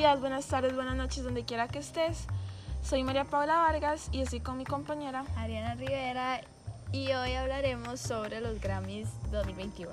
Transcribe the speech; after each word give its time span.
días, 0.00 0.18
buenas 0.18 0.46
tardes, 0.46 0.74
buenas 0.74 0.96
noches, 0.96 1.22
donde 1.22 1.44
quiera 1.44 1.68
que 1.68 1.78
estés. 1.78 2.26
Soy 2.82 3.04
María 3.04 3.26
Paula 3.26 3.58
Vargas 3.58 4.08
y 4.12 4.22
estoy 4.22 4.40
con 4.40 4.56
mi 4.56 4.64
compañera 4.64 5.26
Ariana 5.36 5.74
Rivera 5.74 6.40
y 6.90 7.12
hoy 7.12 7.34
hablaremos 7.34 8.00
sobre 8.00 8.40
los 8.40 8.58
Grammys 8.62 9.08
2021. 9.30 9.92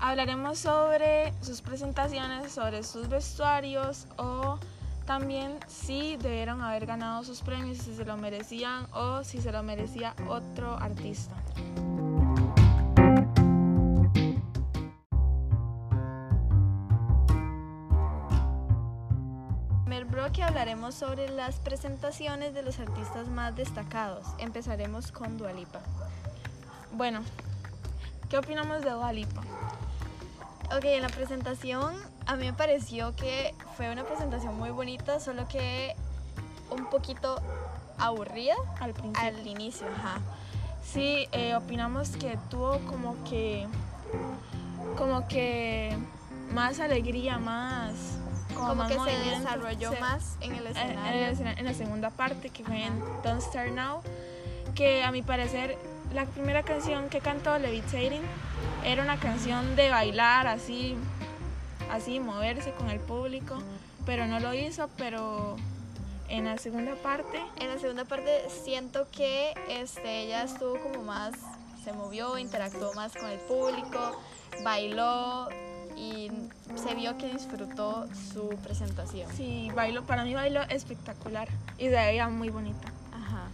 Hablaremos 0.00 0.60
sobre 0.60 1.32
sus 1.42 1.60
presentaciones, 1.60 2.52
sobre 2.52 2.84
sus 2.84 3.08
vestuarios 3.08 4.06
o 4.16 4.60
también 5.06 5.58
si 5.66 6.16
debieron 6.18 6.62
haber 6.62 6.86
ganado 6.86 7.24
sus 7.24 7.40
premios, 7.40 7.78
si 7.78 7.96
se 7.96 8.04
lo 8.04 8.16
merecían 8.16 8.86
o 8.92 9.24
si 9.24 9.40
se 9.40 9.50
lo 9.50 9.64
merecía 9.64 10.14
otro 10.28 10.76
artista. 10.76 11.34
Hablaremos 20.62 20.94
sobre 20.94 21.28
las 21.28 21.56
presentaciones 21.56 22.54
de 22.54 22.62
los 22.62 22.78
artistas 22.78 23.26
más 23.26 23.56
destacados. 23.56 24.24
Empezaremos 24.38 25.10
con 25.10 25.36
Dualipa. 25.36 25.80
Bueno, 26.92 27.24
¿qué 28.30 28.38
opinamos 28.38 28.84
de 28.84 28.90
Dua 28.90 29.12
Lipa? 29.12 29.40
Ok, 30.66 30.84
en 30.84 31.02
la 31.02 31.08
presentación 31.08 31.96
a 32.26 32.36
mí 32.36 32.46
me 32.46 32.52
pareció 32.52 33.16
que 33.16 33.56
fue 33.76 33.90
una 33.90 34.04
presentación 34.04 34.56
muy 34.56 34.70
bonita, 34.70 35.18
solo 35.18 35.48
que 35.48 35.96
un 36.70 36.88
poquito 36.90 37.42
aburrida 37.98 38.54
Al 38.78 38.92
principio. 38.92 39.20
al 39.20 39.44
inicio. 39.44 39.88
Ajá. 39.88 40.20
Sí, 40.84 41.26
eh, 41.32 41.56
opinamos 41.56 42.10
que 42.10 42.38
tuvo 42.50 42.78
como 42.86 43.16
que, 43.24 43.66
como 44.96 45.26
que 45.26 45.98
más 46.52 46.78
alegría, 46.78 47.38
más, 47.38 48.21
Como, 48.68 48.74
más 48.76 48.88
que 48.88 48.94
se 48.94 49.00
movimiento. 49.00 49.38
desarrolló 49.38 49.90
Se- 49.92 50.00
más 50.00 50.36
en 50.40 50.52
el 50.54 50.66
en, 50.66 50.76
escenario. 50.76 51.26
en 51.28 51.58
en 51.58 51.64
la 51.64 51.74
segunda 51.74 52.10
parte 52.10 52.50
que 52.50 52.64
fue 52.64 52.84
en 52.84 52.98
Don't 53.22 53.40
Start 53.42 53.70
Now, 53.72 54.00
que 54.74 55.02
a 55.04 55.10
mi 55.12 55.22
parecer 55.22 55.76
la 56.14 56.24
primera 56.26 56.62
canción 56.62 57.08
que 57.08 57.20
cantó 57.20 57.58
Levitating 57.58 58.22
era 58.84 59.02
una 59.02 59.18
canción 59.18 59.76
de 59.76 59.88
bailar 59.90 60.46
así, 60.46 60.96
así 61.90 62.20
moverse 62.20 62.72
con 62.72 62.90
el 62.90 63.00
público, 63.00 63.58
pero 64.04 64.26
no 64.26 64.38
lo 64.40 64.52
hizo, 64.54 64.88
pero 64.98 65.56
en 66.28 66.44
la 66.46 66.56
segunda 66.58 66.94
parte 66.96 67.40
En 67.60 67.68
la 67.68 67.78
segunda 67.78 68.04
parte 68.04 68.44
siento 68.64 69.06
que 69.10 69.52
este, 69.68 70.22
ella 70.22 70.44
estuvo 70.44 70.78
como 70.80 71.02
más, 71.02 71.32
se 71.84 71.92
movió, 71.92 72.38
interactuó 72.38 72.92
más 72.94 73.12
con 73.12 73.28
el 73.30 73.38
público, 73.40 74.18
bailó 74.64 75.48
y 75.96 76.30
se 76.76 76.94
vio 76.94 77.16
que 77.18 77.28
disfrutó 77.32 78.06
su 78.32 78.48
presentación. 78.62 79.30
sí 79.32 79.70
bailó, 79.74 80.04
para 80.04 80.24
mí 80.24 80.34
bailó 80.34 80.62
espectacular 80.62 81.48
y 81.78 81.84
se 81.84 81.90
veía 81.90 82.28
muy 82.28 82.50
bonita. 82.50 82.88
Ajá. 83.12 83.48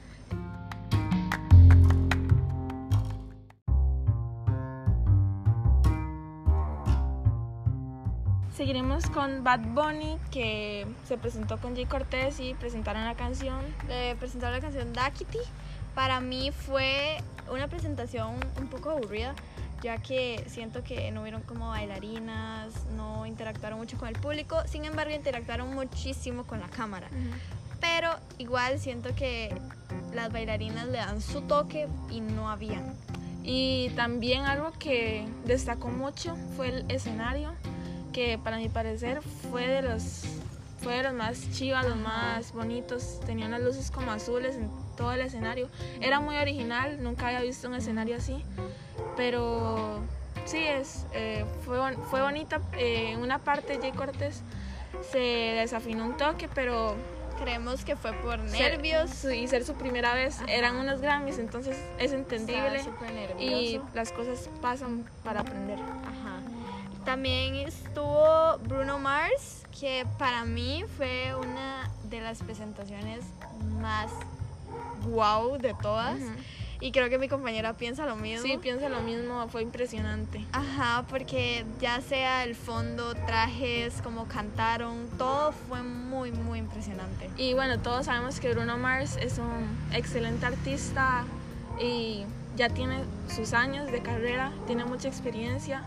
Seguiremos 8.59 9.09
con 9.11 9.45
Bad 9.45 9.61
Bunny 9.61 10.19
que 10.33 10.85
se 11.07 11.17
presentó 11.17 11.59
con 11.59 11.77
Jay 11.77 11.87
Cortez 11.87 12.41
y 12.41 12.55
presentaron 12.55 13.05
la 13.05 13.15
canción 13.15 13.61
Le 13.87 14.17
presentaron 14.17 14.57
la 14.57 14.61
canción 14.61 14.93
Dakiti. 14.93 15.39
Para 15.95 16.21
mí 16.21 16.51
fue 16.51 17.19
una 17.53 17.69
presentación 17.69 18.35
un 18.61 18.67
poco 18.69 18.91
aburrida, 18.91 19.35
ya 19.83 19.99
que 19.99 20.45
siento 20.49 20.83
que 20.83 21.11
no 21.11 21.23
hubieron 21.23 21.43
como 21.43 21.69
bailarinas, 21.69 22.73
no 22.97 23.27
interactuaron 23.27 23.79
mucho 23.79 23.99
con 23.99 24.09
el 24.09 24.15
público, 24.15 24.63
sin 24.67 24.85
embargo 24.85 25.15
interactuaron 25.15 25.75
muchísimo 25.75 26.45
con 26.45 26.61
la 26.61 26.69
cámara. 26.69 27.09
Pero 27.81 28.11
igual 28.39 28.81
siento 28.81 29.15
que 29.15 29.55
las 30.13 30.33
bailarinas 30.33 30.87
le 30.87 30.99
dan 30.99 31.21
su 31.21 31.43
toque 31.43 31.89
y 32.11 32.21
no 32.21 32.51
habían. 32.51 32.95
Y 33.45 33.91
también 33.91 34.45
algo 34.45 34.73
que 34.73 35.27
destacó 35.45 35.89
mucho 35.89 36.37
fue 36.57 36.69
el 36.69 36.91
escenario, 36.91 37.55
que 38.13 38.37
para 38.37 38.59
mi 38.59 38.69
parecer 38.69 39.23
fue 39.23 39.67
de 39.67 39.83
los, 39.83 40.25
fue 40.83 40.97
de 40.97 41.05
los 41.05 41.15
más 41.15 41.51
chivas, 41.53 41.87
los 41.87 41.97
más 41.97 42.53
bonitos. 42.53 43.21
Tenían 43.25 43.53
las 43.53 43.63
luces 43.63 43.91
como 43.91 44.11
azules 44.11 44.57
en 44.57 44.69
todo 44.97 45.13
el 45.13 45.21
escenario. 45.21 45.69
Era 46.01 46.21
muy 46.21 46.37
original, 46.37 47.03
nunca 47.03 47.29
había 47.29 47.41
visto 47.41 47.69
un 47.69 47.75
escenario 47.75 48.17
así. 48.17 48.43
Pero 49.19 49.99
sí, 50.47 50.59
es, 50.65 51.05
eh, 51.13 51.45
fue, 51.67 51.79
fue 52.09 52.23
bonita. 52.23 52.61
Eh, 52.79 53.11
en 53.11 53.21
una 53.21 53.41
parte 53.41 53.79
Jay 53.81 53.91
Cortés 53.93 54.43
se 55.11 55.19
desafinó 55.19 56.05
un 56.07 56.17
toque, 56.17 56.49
pero 56.55 56.95
Creemos 57.39 57.85
que 57.85 57.95
fue 57.95 58.13
por 58.15 58.39
nervios. 58.39 59.25
y 59.25 59.47
ser 59.47 59.65
su 59.65 59.75
primera 59.75 60.15
vez 60.15 60.39
Ajá. 60.41 60.51
eran 60.51 60.77
unos 60.77 61.01
Grammys, 61.01 61.39
entonces 61.39 61.77
es 61.99 62.13
entendible. 62.13 62.83
Y 63.39 63.81
las 63.95 64.11
cosas 64.13 64.49
pasan 64.61 65.05
para 65.25 65.41
aprender. 65.41 65.79
Ajá. 65.79 66.41
También 67.05 67.55
estuvo 67.57 68.59
Bruno 68.65 68.99
Mars, 68.99 69.65
que 69.81 70.07
para 70.19 70.45
mí 70.45 70.85
fue 70.97 71.35
una 71.37 71.91
de 72.05 72.21
las 72.21 72.43
presentaciones 72.43 73.25
más 73.81 74.11
wow 75.09 75.59
de 75.59 75.75
todas. 75.75 76.21
Ujú. 76.21 76.31
Y 76.81 76.93
creo 76.93 77.09
que 77.11 77.19
mi 77.19 77.29
compañera 77.29 77.73
piensa 77.75 78.07
lo 78.07 78.15
mismo. 78.17 78.47
Sí, 78.47 78.57
pienso 78.59 78.89
lo 78.89 79.01
mismo, 79.01 79.49
fue 79.49 79.63
impresionante. 79.63 80.45
Ajá, 80.53 81.05
porque 81.09 81.65
ya 81.81 82.01
sea 82.01 82.45
el 82.45 82.55
fondo, 82.55 83.15
trajes, 83.27 84.01
como 84.03 84.29
cantaron, 84.29 85.09
todo 85.19 85.53
fue 85.53 85.83
muy, 85.83 86.31
muy 86.31 86.61
impresionante. 86.61 87.31
Y 87.37 87.55
bueno, 87.55 87.79
todos 87.81 88.07
sabemos 88.07 88.39
que 88.39 88.53
Bruno 88.55 88.79
Mars 88.79 89.17
es 89.17 89.39
un 89.39 89.67
excelente 89.93 90.47
artista 90.47 91.25
y 91.81 92.25
ya 92.57 92.69
tiene 92.69 93.01
sus 93.35 93.53
años 93.55 93.91
de 93.91 94.01
carrera, 94.01 94.53
tiene 94.67 94.85
mucha 94.85 95.09
experiencia. 95.09 95.83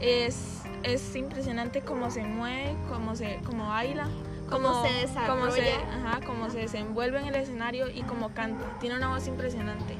Es, 0.00 0.62
es 0.84 1.16
impresionante 1.16 1.80
cómo 1.80 2.10
se 2.12 2.22
mueve, 2.22 2.76
cómo, 2.88 3.16
se, 3.16 3.40
cómo 3.44 3.68
baila. 3.68 4.06
Cómo 4.48 4.82
se 4.82 5.06
Cómo 5.26 5.50
se, 5.50 5.60
desarrolla. 5.60 6.06
ajá, 6.06 6.20
cómo 6.24 6.48
se 6.48 6.58
desenvuelve 6.60 7.20
en 7.20 7.26
el 7.26 7.34
escenario 7.34 7.90
y 7.90 8.00
cómo 8.02 8.30
canta. 8.30 8.64
Tiene 8.80 8.96
una 8.96 9.08
voz 9.08 9.26
impresionante. 9.26 9.94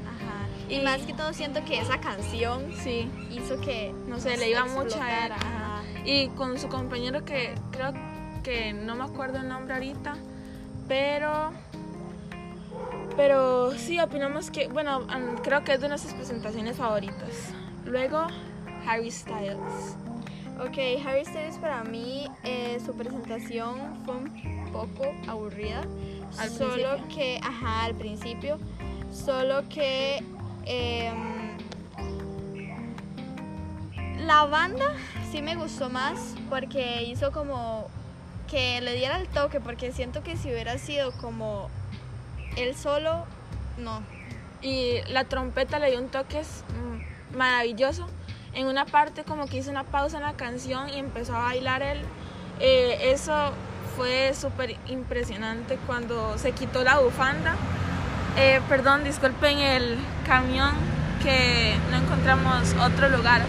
Y, 0.69 0.81
más 0.81 1.01
que 1.01 1.13
todo 1.13 1.33
siento 1.33 1.63
que 1.65 1.79
esa 1.79 1.99
canción 1.99 2.71
Sí, 2.75 3.09
hizo 3.31 3.59
que 3.59 3.93
no 4.07 4.19
sé, 4.19 4.37
le 4.37 4.51
iba 4.51 4.65
mucho 4.65 5.01
a 5.01 5.25
él. 5.25 5.31
ajá. 5.31 5.81
Y 6.05 6.27
con 6.29 6.57
su 6.59 6.69
compañero 6.69 7.25
que 7.25 7.55
creo 7.71 7.93
que 8.43 8.71
no 8.73 8.95
me 8.95 9.03
acuerdo 9.03 9.39
el 9.39 9.47
nombre 9.49 9.73
ahorita, 9.73 10.15
pero 10.87 11.51
pero 13.15 13.71
sí 13.77 13.99
opinamos 13.99 14.49
que, 14.49 14.67
bueno, 14.69 15.05
creo 15.43 15.63
que 15.63 15.73
es 15.73 15.81
de 15.81 15.89
nuestras 15.89 16.13
presentaciones 16.13 16.77
favoritas. 16.77 17.51
Luego 17.85 18.27
Harry 18.87 19.11
Styles. 19.11 19.57
Ok, 20.59 20.77
Harry 21.05 21.25
Styles 21.25 21.57
para 21.57 21.83
mí 21.83 22.27
eh, 22.43 22.79
su 22.85 22.93
presentación 22.95 24.03
fue 24.05 24.15
un 24.15 24.69
poco 24.71 25.11
aburrida. 25.27 25.81
Al 26.37 26.49
solo 26.49 26.75
principio. 26.95 27.15
que, 27.15 27.39
ajá, 27.43 27.83
al 27.85 27.95
principio, 27.95 28.59
solo 29.11 29.67
que 29.67 30.23
em, 30.65 31.57
la 34.25 34.45
banda 34.45 34.93
sí 35.31 35.41
me 35.41 35.55
gustó 35.55 35.89
más 35.89 36.35
porque 36.49 37.03
hizo 37.03 37.31
como 37.31 37.89
que 38.49 38.81
le 38.81 38.93
diera 38.95 39.17
el 39.17 39.27
toque, 39.27 39.59
porque 39.59 39.91
siento 39.91 40.23
que 40.23 40.35
si 40.35 40.49
hubiera 40.49 40.77
sido 40.77 41.11
como 41.13 41.69
él 42.57 42.75
solo, 42.75 43.25
no. 43.77 44.01
Y 44.61 45.01
la 45.09 45.23
trompeta 45.25 45.79
le 45.79 45.91
dio 45.91 45.99
un 45.99 46.09
toque 46.09 46.41
mm, 46.41 47.37
maravilloso. 47.37 48.07
En 48.53 48.65
una 48.65 48.85
parte 48.85 49.23
como 49.23 49.45
que 49.45 49.57
hizo 49.57 49.69
una 49.69 49.83
pausa 49.83 50.17
en 50.17 50.23
la 50.23 50.33
canción 50.33 50.89
y 50.89 50.97
empezó 50.97 51.35
a 51.35 51.43
bailar 51.43 51.83
él. 51.83 52.01
Eh, 52.59 53.11
eso 53.11 53.51
fue 53.95 54.33
súper 54.33 54.75
impresionante 54.87 55.77
cuando 55.85 56.37
se 56.37 56.51
quitó 56.51 56.83
la 56.83 56.99
bufanda. 56.99 57.55
Eh, 58.41 58.61
perdón, 58.69 59.03
disculpen 59.03 59.57
el 59.57 59.97
camión 60.25 60.71
que 61.21 61.75
no 61.91 61.97
encontramos 61.97 62.73
otro 62.79 63.09
lugar. 63.09 63.41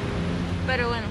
Pero 0.67 0.89
bueno. 0.89 1.07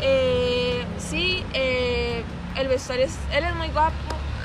Eh, 0.00 0.84
sí, 0.98 1.44
eh, 1.52 2.22
el 2.54 2.68
vestuario, 2.68 3.06
es, 3.06 3.18
él 3.32 3.42
es 3.42 3.56
muy 3.56 3.70
guapo. 3.70 3.94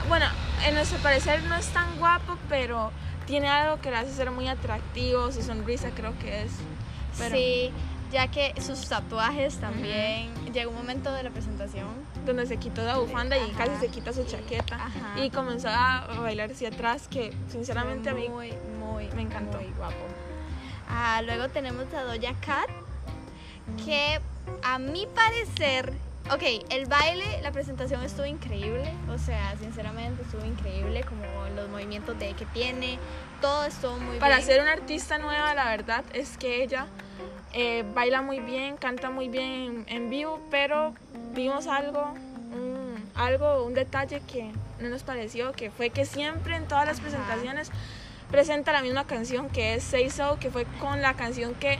Bueno, 0.07 0.25
en 0.65 0.73
nuestro 0.73 0.97
parecer 1.03 1.43
no 1.43 1.55
es 1.55 1.67
tan 1.67 1.99
guapo, 1.99 2.35
pero 2.49 2.91
tiene 3.27 3.47
algo 3.47 3.79
que 3.79 3.91
le 3.91 3.97
hace 3.97 4.11
ser 4.11 4.31
muy 4.31 4.47
atractivo. 4.47 5.31
Su 5.31 5.43
sonrisa 5.43 5.89
creo 5.95 6.17
que 6.17 6.45
es. 6.45 6.51
Sí, 7.13 7.71
ya 8.11 8.27
que 8.29 8.53
sus 8.61 8.87
tatuajes 8.87 9.57
también. 9.57 10.33
Llegó 10.53 10.71
un 10.71 10.77
momento 10.77 11.13
de 11.13 11.23
la 11.23 11.29
presentación 11.29 11.87
donde 12.25 12.45
se 12.45 12.57
quitó 12.57 12.83
la 12.83 12.97
bufanda 12.97 13.37
y 13.37 13.51
Ajá. 13.51 13.65
casi 13.65 13.75
se 13.79 13.87
quita 13.89 14.13
su 14.13 14.23
chaqueta. 14.25 14.75
Ajá. 14.75 15.19
Y 15.23 15.29
comenzó 15.29 15.69
a 15.69 16.07
bailar 16.21 16.51
hacia 16.51 16.69
atrás, 16.69 17.07
que 17.07 17.33
sinceramente 17.51 18.09
a 18.09 18.13
mí 18.13 18.29
muy, 18.29 18.53
muy, 18.79 19.07
me 19.15 19.21
encantó. 19.21 19.57
Muy 19.57 19.71
guapo. 19.77 19.95
Ah, 20.89 21.21
luego 21.23 21.49
tenemos 21.49 21.85
a 21.93 22.03
Doja 22.03 22.33
Cat, 22.41 22.69
que 23.85 24.19
a 24.63 24.79
mi 24.79 25.05
parecer 25.05 25.93
ok, 26.31 26.43
el 26.69 26.85
baile, 26.85 27.41
la 27.41 27.51
presentación 27.51 28.03
estuvo 28.03 28.25
increíble, 28.25 28.93
o 29.09 29.17
sea, 29.17 29.55
sinceramente 29.59 30.21
estuvo 30.21 30.45
increíble, 30.45 31.03
como 31.03 31.23
los 31.55 31.69
movimientos 31.69 32.17
de 32.19 32.33
que 32.33 32.45
tiene, 32.47 32.99
todo 33.41 33.65
estuvo 33.65 33.97
muy 33.97 34.17
Para 34.19 34.35
bien. 34.37 34.47
ser 34.47 34.61
una 34.61 34.73
artista 34.73 35.17
nueva, 35.17 35.53
la 35.53 35.65
verdad 35.69 36.03
es 36.13 36.37
que 36.37 36.63
ella 36.63 36.87
eh, 37.53 37.83
baila 37.95 38.21
muy 38.21 38.39
bien, 38.39 38.77
canta 38.77 39.09
muy 39.09 39.27
bien 39.27 39.85
en, 39.87 40.09
vivo, 40.09 40.39
pero 40.51 40.93
vimos 41.33 41.67
algo, 41.67 42.13
un, 42.53 42.95
algo, 43.15 43.65
un 43.65 43.73
detalle 43.73 44.21
que 44.21 44.51
no 44.79 44.89
nos 44.89 45.03
pareció, 45.03 45.51
que 45.53 45.71
fue 45.71 45.89
que 45.89 46.05
siempre 46.05 46.55
en 46.55 46.67
todas 46.67 46.85
las 46.85 46.99
presentaciones 46.99 47.71
presenta 48.29 48.71
la 48.71 48.81
misma 48.81 49.05
canción 49.05 49.49
que 49.49 49.75
es 49.75 49.83
Say 49.83 50.09
So, 50.09 50.37
que 50.39 50.51
fue 50.51 50.65
con 50.79 51.01
la 51.01 51.15
canción 51.15 51.55
que 51.55 51.79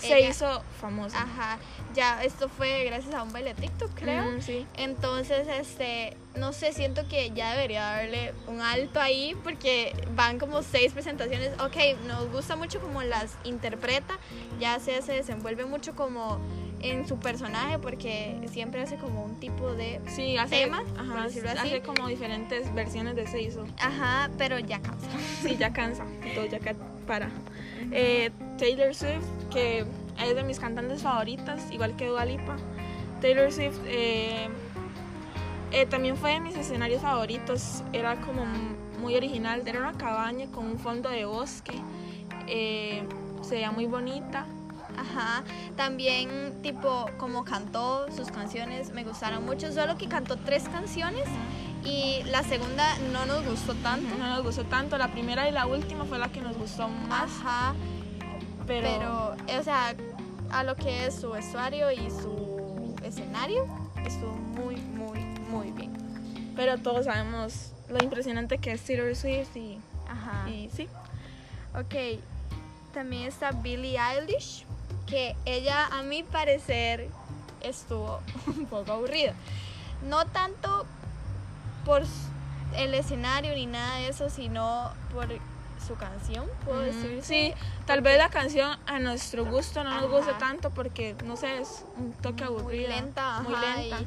se 0.00 0.18
Ella- 0.18 0.30
hizo 0.30 0.62
famosa. 0.80 1.22
Ajá, 1.22 1.58
ya, 1.94 2.22
esto 2.24 2.48
fue 2.48 2.84
gracias 2.84 3.14
a 3.14 3.22
un 3.22 3.32
baile 3.32 3.54
de 3.54 3.60
TikTok, 3.62 3.90
creo. 3.94 4.24
Mm, 4.32 4.40
sí. 4.40 4.66
Entonces, 4.76 5.46
este, 5.48 6.16
no 6.36 6.52
sé, 6.52 6.72
siento 6.72 7.06
que 7.08 7.30
ya 7.30 7.52
debería 7.54 7.82
darle 7.82 8.32
un 8.46 8.60
alto 8.60 9.00
ahí 9.00 9.36
porque 9.42 9.92
van 10.14 10.38
como 10.38 10.62
seis 10.62 10.92
presentaciones. 10.92 11.50
Ok, 11.60 11.76
nos 12.06 12.30
gusta 12.30 12.56
mucho 12.56 12.80
como 12.80 13.02
las 13.02 13.36
interpreta, 13.44 14.18
ya 14.58 14.78
se, 14.80 15.02
se 15.02 15.12
desenvuelve 15.12 15.64
mucho 15.66 15.94
como 15.94 16.38
en 16.82 17.06
su 17.06 17.18
personaje 17.18 17.78
porque 17.78 18.40
siempre 18.50 18.80
hace 18.80 18.96
como 18.96 19.22
un 19.22 19.38
tipo 19.38 19.74
de... 19.74 20.00
Sí, 20.06 20.38
hace, 20.38 20.56
tema, 20.64 20.82
por 20.82 21.00
ajá, 21.00 21.24
decirlo 21.24 21.50
así. 21.50 21.58
hace 21.58 21.82
como 21.82 22.08
diferentes 22.08 22.72
versiones 22.72 23.16
de 23.16 23.26
Say 23.26 23.50
So. 23.50 23.66
Ajá, 23.78 24.30
pero 24.38 24.58
ya 24.58 24.80
cansa. 24.80 25.08
Sí, 25.42 25.56
ya 25.58 25.72
cansa, 25.74 26.06
todo 26.34 26.46
ya 26.46 26.58
para. 27.06 27.28
Eh, 27.92 28.30
Taylor 28.58 28.94
Swift, 28.94 29.26
que 29.50 29.80
es 29.80 30.34
de 30.34 30.42
mis 30.42 30.58
cantantes 30.58 31.02
favoritas, 31.02 31.70
igual 31.70 31.96
que 31.96 32.06
Dua 32.06 32.24
Lipa. 32.24 32.56
Taylor 33.20 33.52
Swift 33.52 33.78
eh, 33.86 34.48
eh, 35.72 35.86
también 35.86 36.16
fue 36.16 36.32
de 36.32 36.40
mis 36.40 36.56
escenarios 36.56 37.02
favoritos. 37.02 37.82
Era 37.92 38.20
como 38.20 38.44
muy 39.00 39.16
original. 39.16 39.62
Era 39.66 39.80
una 39.80 39.92
cabaña 39.92 40.46
con 40.50 40.66
un 40.66 40.78
fondo 40.78 41.08
de 41.08 41.24
bosque. 41.24 41.74
Eh, 42.46 43.02
se 43.42 43.54
veía 43.54 43.70
muy 43.70 43.86
bonita. 43.86 44.46
Ajá, 44.96 45.44
también 45.76 46.60
tipo 46.62 47.06
como 47.16 47.44
cantó 47.44 48.10
sus 48.14 48.30
canciones 48.30 48.90
me 48.92 49.04
gustaron 49.04 49.46
mucho, 49.46 49.72
solo 49.72 49.96
que 49.96 50.08
cantó 50.08 50.36
tres 50.36 50.68
canciones 50.68 51.24
y 51.84 52.22
la 52.24 52.42
segunda 52.42 52.96
no 53.12 53.26
nos 53.26 53.44
gustó 53.46 53.74
tanto. 53.76 54.14
No 54.18 54.26
nos 54.28 54.42
gustó 54.42 54.64
tanto. 54.64 54.98
La 54.98 55.08
primera 55.12 55.48
y 55.48 55.52
la 55.52 55.66
última 55.66 56.04
fue 56.04 56.18
la 56.18 56.28
que 56.30 56.40
nos 56.40 56.56
gustó 56.56 56.88
más. 56.88 57.30
Ajá, 57.40 57.74
Pero, 58.66 58.86
pero, 58.86 59.36
eh, 59.48 59.58
o 59.58 59.62
sea, 59.62 59.94
a 60.50 60.62
lo 60.64 60.76
que 60.76 61.06
es 61.06 61.14
su 61.14 61.30
vestuario 61.30 61.90
y 61.90 62.10
su 62.10 62.94
escenario, 63.02 63.66
estuvo 64.04 64.32
muy, 64.32 64.76
muy, 64.76 65.20
muy 65.48 65.70
bien. 65.72 65.92
pero 66.56 66.76
todos 66.78 67.06
sabemos 67.06 67.72
lo 67.88 68.02
impresionante 68.02 68.58
que 68.58 68.72
es 68.72 68.82
Taylor 68.82 69.14
Swift 69.16 69.56
y, 69.56 69.78
Ajá. 70.08 70.48
y 70.50 70.68
sí. 70.70 70.86
Ok, 71.74 72.20
también 72.92 73.24
está 73.28 73.52
Billie 73.52 73.98
Eilish, 73.98 74.64
que 75.06 75.34
ella 75.44 75.86
a 75.86 76.02
mi 76.02 76.22
parecer 76.24 77.08
estuvo 77.62 78.20
un 78.46 78.66
poco 78.66 78.92
aburrida. 78.92 79.34
No 80.08 80.24
tanto 80.26 80.86
por 81.84 82.02
el 82.76 82.94
escenario 82.94 83.54
ni 83.54 83.66
nada 83.66 83.96
de 83.96 84.08
eso, 84.08 84.30
sino 84.30 84.90
por 85.12 85.26
su 85.86 85.94
canción, 85.96 86.46
puedo 86.64 86.80
decir. 86.80 87.20
Sí, 87.22 87.54
tal 87.86 88.00
vez 88.02 88.18
la 88.18 88.28
canción 88.28 88.78
a 88.86 88.98
nuestro 88.98 89.44
gusto 89.44 89.82
no 89.82 90.00
nos 90.00 90.10
guste 90.10 90.30
Ajá. 90.30 90.38
tanto 90.38 90.70
porque, 90.70 91.16
no 91.24 91.36
sé, 91.36 91.58
es 91.58 91.84
un 91.96 92.12
toque 92.12 92.44
muy 92.44 92.58
aburrido. 92.60 92.88
lenta, 92.88 93.40
Muy 93.40 93.54
ajá, 93.54 93.76
lenta. 93.76 94.00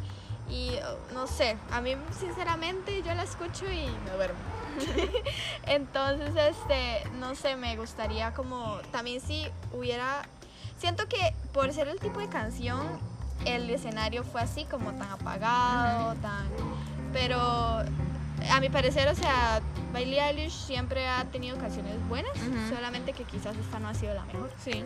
Y, 0.49 0.53
y, 0.53 0.79
no 1.13 1.27
sé, 1.27 1.57
a 1.71 1.81
mí 1.81 1.95
sinceramente 2.17 3.01
yo 3.01 3.13
la 3.15 3.23
escucho 3.23 3.65
y 3.65 3.87
me 4.05 4.11
duermo. 4.15 4.39
Entonces, 5.65 6.29
este, 6.35 7.09
no 7.19 7.35
sé, 7.35 7.55
me 7.55 7.75
gustaría 7.75 8.33
como 8.33 8.77
también 8.91 9.19
si 9.21 9.47
hubiera 9.71 10.23
siento 10.77 11.07
que 11.07 11.33
por 11.53 11.71
ser 11.73 11.87
el 11.87 11.99
tipo 11.99 12.19
de 12.19 12.27
canción 12.27 12.99
el 13.45 13.69
escenario 13.69 14.23
fue 14.23 14.41
así 14.41 14.65
como 14.65 14.91
tan 14.91 15.11
apagado, 15.11 16.15
tan 16.15 16.47
pero 17.13 17.37
a 17.39 18.59
mi 18.59 18.69
parecer, 18.69 19.07
o 19.07 19.15
sea, 19.15 19.61
Billie 19.93 20.19
Eilish 20.21 20.51
siempre 20.51 21.07
ha 21.07 21.23
tenido 21.25 21.57
canciones 21.57 21.95
buenas, 22.09 22.31
solamente 22.69 23.13
que 23.13 23.23
quizás 23.23 23.55
esta 23.57 23.79
no 23.79 23.87
ha 23.87 23.93
sido 23.93 24.13
la 24.13 24.25
mejor. 24.25 24.51
Sí. 24.63 24.83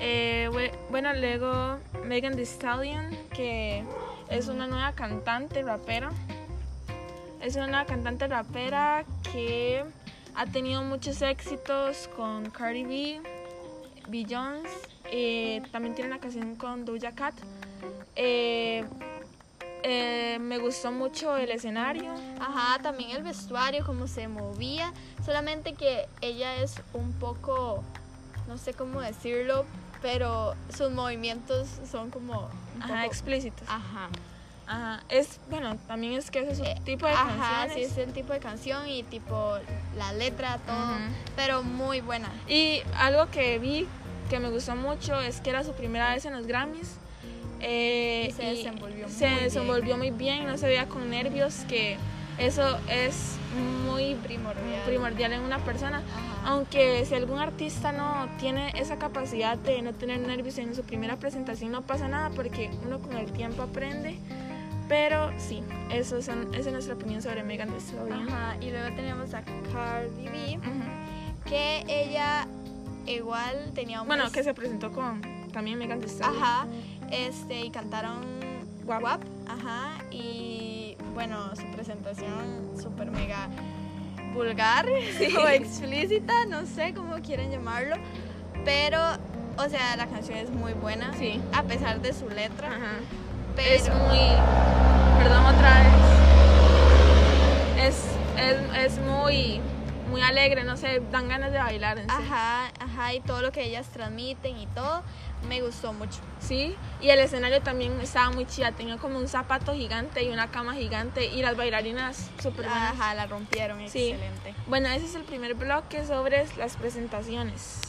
Eh, 0.00 0.48
bue- 0.52 0.72
bueno, 0.90 1.12
luego 1.14 1.78
Megan 2.04 2.34
Thee 2.34 2.44
Stallion, 2.46 3.06
que 3.34 3.84
es 4.28 4.48
una 4.48 4.66
nueva 4.66 4.92
cantante 4.92 5.62
rapera. 5.62 6.10
Es 7.40 7.54
una 7.56 7.66
nueva 7.68 7.84
cantante 7.84 8.26
rapera 8.26 9.04
que 9.32 9.84
ha 10.34 10.46
tenido 10.46 10.82
muchos 10.82 11.22
éxitos 11.22 12.08
con 12.16 12.50
Cardi 12.50 12.84
B, 12.84 13.20
Beyoncé. 14.08 14.68
eh, 15.12 15.62
también 15.70 15.94
tiene 15.94 16.10
una 16.10 16.18
canción 16.20 16.56
con 16.56 16.84
Doja 16.84 17.12
Cat. 17.12 17.34
Eh, 18.16 18.84
eh, 19.84 20.38
me 20.40 20.58
gustó 20.58 20.90
mucho 20.90 21.36
el 21.36 21.50
escenario. 21.50 22.12
Ajá, 22.40 22.82
también 22.82 23.10
el 23.10 23.22
vestuario, 23.22 23.84
cómo 23.86 24.06
se 24.08 24.26
movía. 24.28 24.92
Solamente 25.24 25.74
que 25.74 26.06
ella 26.20 26.56
es 26.56 26.74
un 26.94 27.12
poco, 27.12 27.84
no 28.48 28.58
sé 28.58 28.74
cómo 28.74 29.00
decirlo, 29.00 29.64
pero 30.02 30.54
sus 30.76 30.90
movimientos 30.90 31.68
son 31.90 32.10
como 32.10 32.50
un 32.74 32.82
Ajá, 32.82 32.94
poco- 32.94 33.06
explícitos. 33.06 33.68
Ajá. 33.68 34.08
Ajá. 34.66 35.02
Es, 35.10 35.38
bueno, 35.50 35.76
también 35.86 36.14
es 36.14 36.30
que 36.30 36.40
ese 36.40 36.52
es 36.52 36.58
su 36.58 36.64
Eh, 36.64 36.80
tipo 36.86 37.06
de 37.06 37.12
Ajá, 37.12 37.66
canciones. 37.66 37.74
sí, 37.74 37.82
es 37.82 37.98
el 38.08 38.14
tipo 38.14 38.32
de 38.32 38.38
canción 38.40 38.88
y 38.88 39.02
tipo 39.02 39.58
la 39.98 40.12
letra, 40.14 40.56
todo, 40.66 40.76
Ujú. 40.94 41.14
pero 41.36 41.62
muy 41.62 42.00
buena. 42.00 42.30
Y 42.48 42.80
algo 42.96 43.30
que 43.30 43.58
vi 43.58 43.86
que 44.30 44.40
me 44.40 44.48
gustó 44.48 44.74
mucho 44.74 45.20
es 45.20 45.42
que 45.42 45.50
era 45.50 45.62
su 45.64 45.72
primera 45.74 46.14
vez 46.14 46.24
en 46.24 46.32
los 46.32 46.46
Grammys. 46.46 46.96
Eh, 47.60 48.32
se 48.36 48.42
desenvolvió 48.44 49.08
se 49.08 49.28
muy 49.28 49.40
desenvolvió 49.40 49.96
muy 49.96 50.10
bien, 50.10 50.46
no 50.46 50.56
se 50.58 50.66
veía 50.66 50.86
con 50.88 51.08
nervios, 51.10 51.64
que 51.68 51.96
eso 52.38 52.78
es 52.88 53.36
muy 53.86 54.16
Primordial. 54.16 54.82
primordial 54.86 55.32
en 55.34 55.40
una 55.42 55.58
persona. 55.58 55.98
Ajá. 55.98 56.50
Aunque 56.50 57.04
si 57.06 57.14
algún 57.14 57.38
artista 57.38 57.92
no 57.92 58.28
tiene 58.38 58.72
esa 58.74 58.98
capacidad 58.98 59.56
de 59.56 59.80
no 59.82 59.92
tener 59.92 60.18
nervios 60.20 60.58
en 60.58 60.74
su 60.74 60.82
primera 60.82 61.16
presentación, 61.16 61.70
no 61.72 61.82
pasa 61.82 62.08
nada 62.08 62.30
porque 62.30 62.70
uno 62.84 62.98
con 62.98 63.16
el 63.16 63.30
tiempo 63.32 63.62
aprende. 63.62 64.18
Pero 64.88 65.32
sí, 65.38 65.62
eso 65.90 66.18
es, 66.18 66.28
esa 66.28 66.40
es 66.56 66.72
nuestra 66.72 66.94
opinión 66.94 67.22
sobre 67.22 67.42
Megan 67.42 67.70
Thee 67.70 67.78
Stallion. 67.80 68.28
Ajá, 68.28 68.56
y 68.60 68.70
luego 68.70 68.94
tenemos 68.94 69.32
a 69.32 69.42
Cardi 69.72 70.24
B, 70.28 70.58
Ujú. 70.58 71.48
que 71.48 71.84
ella 71.88 72.46
igual 73.06 73.70
tenía 73.74 74.02
un 74.02 74.08
Bueno, 74.08 74.30
que 74.30 74.42
se 74.42 74.52
presentó 74.52 74.92
con 74.92 75.22
también 75.52 75.78
Megan 75.78 76.00
Thee 76.00 76.08
Stallion. 76.10 76.42
Ajá, 76.42 76.66
este, 77.10 77.60
y 77.60 77.70
cantaron 77.70 78.22
Guap. 78.84 79.00
Guap, 79.00 79.22
ajá, 79.48 79.92
y 80.10 80.96
bueno, 81.14 81.54
su 81.56 81.64
presentación 81.72 82.72
súper 82.80 83.10
mega 83.10 83.48
vulgar 84.34 84.86
o 85.44 85.48
explícita, 85.48 86.44
no 86.46 86.66
sé 86.66 86.92
cómo 86.94 87.14
quieren 87.22 87.50
llamarlo, 87.50 87.96
pero, 88.64 88.98
o 89.56 89.68
sea, 89.68 89.96
la 89.96 90.06
canción 90.06 90.38
es 90.38 90.50
muy 90.50 90.72
buena, 90.72 91.12
Sí. 91.14 91.40
a 91.52 91.62
pesar 91.62 92.00
de 92.00 92.12
su 92.12 92.28
letra, 92.28 92.68
Ajá. 92.68 92.92
pero... 93.56 93.74
Es 93.74 93.88
muy. 93.88 94.18
Perdón 95.18 95.46
otra 95.46 95.80
vez. 95.80 95.92
Es, 97.88 98.04
es, 98.38 98.92
es 98.92 98.98
muy, 99.00 99.60
muy 100.10 100.20
alegre, 100.22 100.64
no 100.64 100.76
sé, 100.76 101.00
dan 101.12 101.28
ganas 101.28 101.52
de 101.52 101.58
bailar 101.58 101.98
en 101.98 102.08
sí. 102.08 102.14
Ajá, 102.18 102.72
ajá, 102.80 103.14
y 103.14 103.20
todo 103.20 103.40
lo 103.42 103.52
que 103.52 103.62
ellas 103.64 103.86
transmiten 103.88 104.56
y 104.58 104.66
todo, 104.68 105.02
me 105.48 105.60
gustó 105.60 105.92
mucho. 105.92 106.20
Sí, 106.40 106.74
y 107.00 107.08
el 107.10 107.18
escenario 107.18 107.60
también 107.62 108.00
estaba 108.00 108.30
muy 108.30 108.46
chida, 108.46 108.72
tenía 108.72 108.96
como 108.98 109.18
un 109.18 109.28
zapato 109.28 109.72
gigante 109.74 110.22
y 110.24 110.30
una 110.30 110.50
cama 110.50 110.74
gigante 110.74 111.26
y 111.26 111.42
las 111.42 111.56
bailarinas 111.56 112.30
súper 112.42 112.66
buenas. 112.66 112.92
Ajá, 112.92 113.14
la 113.14 113.26
rompieron, 113.26 113.78
Sí. 113.88 114.10
excelente. 114.10 114.54
Bueno, 114.66 114.88
ese 114.88 115.06
es 115.06 115.14
el 115.14 115.24
primer 115.24 115.54
bloque 115.54 116.04
sobre 116.06 116.46
las 116.56 116.76
presentaciones. 116.76 117.80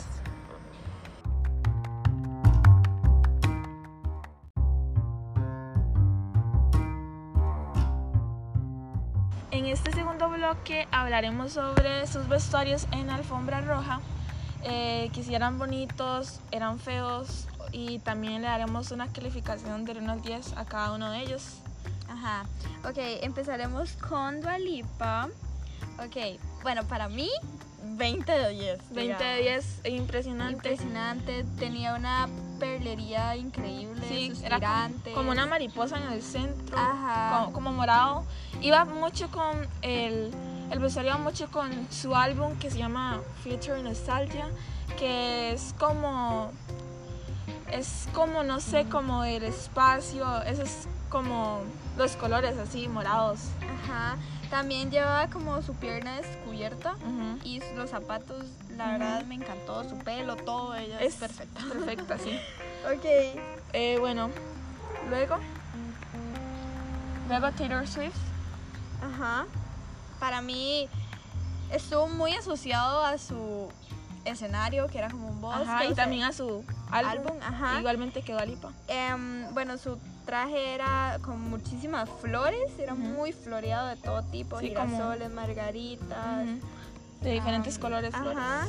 En 9.51 9.65
este 9.67 9.91
segundo 9.93 10.29
bloque 10.29 10.87
hablaremos 10.91 11.53
sobre 11.53 12.05
sus 12.07 12.27
vestuarios 12.27 12.87
en 12.91 13.09
alfombra 13.09 13.61
roja, 13.61 14.01
eh, 14.65 15.09
que 15.13 15.23
si 15.23 15.33
eran 15.33 15.57
bonitos, 15.57 16.39
eran 16.51 16.79
feos 16.79 17.47
y 17.71 17.99
también 17.99 18.41
le 18.41 18.47
daremos 18.47 18.91
una 18.91 19.07
calificación 19.07 19.85
del 19.85 19.99
1 19.99 20.11
al 20.11 20.21
10 20.21 20.53
a 20.57 20.65
cada 20.65 20.91
uno 20.93 21.11
de 21.11 21.21
ellos. 21.21 21.43
Ajá, 22.09 22.45
ok, 22.83 22.97
empezaremos 23.21 23.93
con 23.93 24.41
Dualipa. 24.41 25.29
Ok, 25.99 26.39
bueno, 26.63 26.83
para 26.85 27.07
mí, 27.09 27.29
20 27.83 28.31
de 28.31 28.49
10. 28.49 28.79
20 28.93 29.23
de 29.23 29.35
digamos. 29.37 29.63
10, 29.83 29.93
impresionante. 29.93 30.53
Impresionante, 30.53 31.45
tenía 31.59 31.93
una 31.95 32.27
perlería 32.59 33.35
increíble, 33.35 34.01
Sí, 34.07 34.31
era 34.43 34.59
como, 34.59 34.67
suspirante. 34.69 35.13
como 35.13 35.31
una 35.31 35.45
mariposa 35.45 35.97
en 35.97 36.11
el 36.11 36.21
centro, 36.21 36.77
Ajá. 36.77 37.39
como, 37.39 37.53
como 37.53 37.71
morado. 37.71 38.25
Iba 38.61 38.85
mucho 38.85 39.29
con 39.29 39.67
el, 39.81 40.31
iba 40.75 41.17
mucho 41.17 41.49
con 41.49 41.69
su 41.91 42.15
álbum 42.15 42.57
que 42.57 42.69
se 42.69 42.77
llama 42.77 43.21
Future 43.43 43.81
Nostalgia, 43.81 44.47
que 44.97 45.53
es 45.53 45.73
como, 45.79 46.51
es 47.71 48.07
como, 48.13 48.43
no 48.43 48.59
sé, 48.59 48.85
como 48.85 49.23
el 49.23 49.43
espacio, 49.43 50.41
eso 50.43 50.63
es 50.63 50.87
como 51.09 51.61
los 51.97 52.15
colores 52.17 52.57
así, 52.57 52.87
morados. 52.87 53.39
Ajá. 53.83 54.17
También 54.49 54.91
llevaba 54.91 55.27
como 55.27 55.61
su 55.61 55.73
pierna 55.73 56.17
descubierta 56.17 56.95
y 57.43 57.61
los 57.75 57.89
zapatos, 57.89 58.45
la 58.77 58.91
verdad 58.91 59.25
me 59.25 59.35
encantó, 59.35 59.83
su 59.89 59.97
pelo, 59.97 60.35
todo, 60.35 60.75
ella 60.75 60.99
es, 60.99 61.15
perfecta. 61.15 61.61
Perfecta, 61.71 62.17
sí. 62.17 62.39
Ok. 62.85 63.03
Eh, 63.73 63.97
bueno, 63.99 64.29
luego, 65.09 65.37
luego 67.27 67.51
Taylor 67.53 67.87
Swift. 67.87 68.13
Ajá. 69.01 69.47
Para 70.25 70.41
mí 70.41 70.89
estuvo 71.71 72.07
muy 72.07 72.33
asociado 72.33 73.05
a 73.05 73.19
su 73.19 73.69
escenario, 74.25 74.87
que 74.87 74.97
era 74.97 75.11
como 75.11 75.27
un 75.27 75.39
bosque. 75.39 75.61
Ajá, 75.61 75.83
y 75.85 75.87
sea, 75.89 75.95
también 75.97 76.23
a 76.23 76.33
su 76.33 76.65
álbum. 76.89 77.11
álbum, 77.27 77.37
ajá. 77.43 77.77
Igualmente 77.79 78.23
quedó 78.23 78.39
Alipa. 78.39 78.71
Em, 78.87 79.53
bueno, 79.53 79.77
su 79.77 79.99
traje 80.25 80.73
era 80.73 81.19
con 81.23 81.39
muchísimas 81.47 82.09
flores, 82.21 82.71
era 82.79 82.95
muy 82.95 83.33
floreado 83.33 83.87
de 83.89 83.97
todo 83.97 84.23
tipo, 84.23 84.59
Sí, 84.61 84.73
como- 84.73 84.87
girasoles, 84.87 85.31
margaritas. 85.31 86.47
De 87.21 87.29
diferentes 87.31 87.75
am, 87.75 87.81
colores. 87.81 88.15
flores. 88.15 88.35
Ajá. 88.35 88.65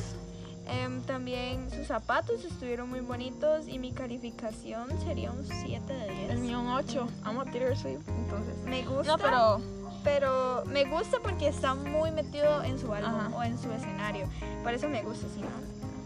Em, 0.67 1.01
también 1.03 1.71
sus 1.71 1.87
zapatos 1.87 2.43
estuvieron 2.43 2.87
muy 2.89 2.99
bonitos 2.99 3.67
y 3.67 3.79
mi 3.79 3.93
calificación 3.93 4.89
sería 5.03 5.31
un 5.31 5.43
7 5.47 5.91
de 5.91 6.11
10. 6.13 6.29
El 6.29 6.37
mío 6.37 6.59
un 6.59 6.67
8. 6.67 7.07
Amo 7.23 7.41
a 7.41 7.45
Taylor 7.45 7.75
Swift, 7.75 8.07
entonces. 8.09 8.55
Me 8.65 8.85
gusta, 8.85 9.13
No, 9.13 9.17
pero 9.17 9.61
pero 10.07 10.63
me 10.67 10.85
gusta 10.85 11.17
porque 11.21 11.49
está 11.49 11.75
muy 11.75 12.11
metido 12.11 12.63
en 12.63 12.79
su 12.79 12.93
álbum 12.93 13.13
Ajá. 13.19 13.29
o 13.35 13.43
en 13.43 13.57
su 13.59 13.69
escenario. 13.73 14.25
Por 14.63 14.73
eso 14.73 14.87
me 14.87 15.01
gusta, 15.03 15.27
sí, 15.35 15.41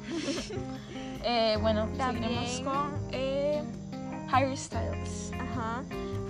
eh, 1.24 1.56
bueno, 1.62 1.88
También- 2.00 2.24
seguiremos 2.48 2.62
con 2.62 3.00
eh, 3.12 3.62
Harry 4.32 4.58
Styles. 4.58 5.32
Ajá. 5.40 5.84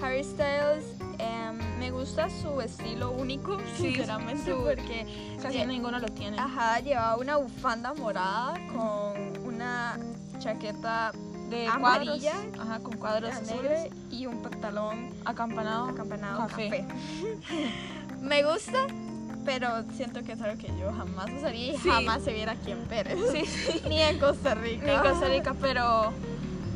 Harry 0.03 0.21
Styles, 0.21 0.83
em, 1.17 1.57
me 1.79 1.91
gusta 1.91 2.29
su 2.29 2.59
estilo 2.59 3.11
único, 3.11 3.57
Sí, 3.77 3.83
sinceramente, 3.93 4.51
su- 4.51 4.63
porque 4.65 5.37
Casi 5.41 5.65
ninguno 5.65 5.97
lo 5.99 6.09
tiene. 6.09 6.37
ajá, 6.37 6.79
llevaba 6.81 7.15
una 7.17 7.37
bufanda 7.37 7.93
morada 7.93 8.55
con 8.73 9.45
una 9.45 9.97
chaqueta 10.39 11.13
de 11.51 11.67
amarilla, 11.67 12.31
cuadros. 12.33 12.59
Ajá, 12.59 12.79
con 12.79 12.97
cuadros 12.97 13.31
azules. 13.33 13.89
y 14.09 14.25
un 14.25 14.41
pantalón 14.41 15.09
Acampanado. 15.25 15.89
acampanado 15.89 16.39
Café. 16.47 16.69
café. 16.69 16.85
me 18.21 18.43
gusta, 18.43 18.79
pero 19.45 19.83
siento 19.95 20.23
que 20.23 20.31
es 20.33 20.41
algo 20.41 20.57
que 20.59 20.67
yo 20.79 20.91
jamás 20.93 21.27
usaría 21.37 21.73
y 21.73 21.77
Sí. 21.77 21.89
jamás 21.89 22.23
se 22.23 22.33
viera 22.33 22.53
aquí 22.53 22.71
en 22.71 22.79
Pérez. 22.85 23.19
Sí, 23.31 23.45
sí. 23.45 23.81
Ni 23.89 24.01
en 24.01 24.17
Costa 24.19 24.55
Rica. 24.55 24.85
Ni 24.85 24.91
en 24.91 24.99
Costa 25.01 25.27
Rica, 25.27 25.55
pero, 25.61 26.11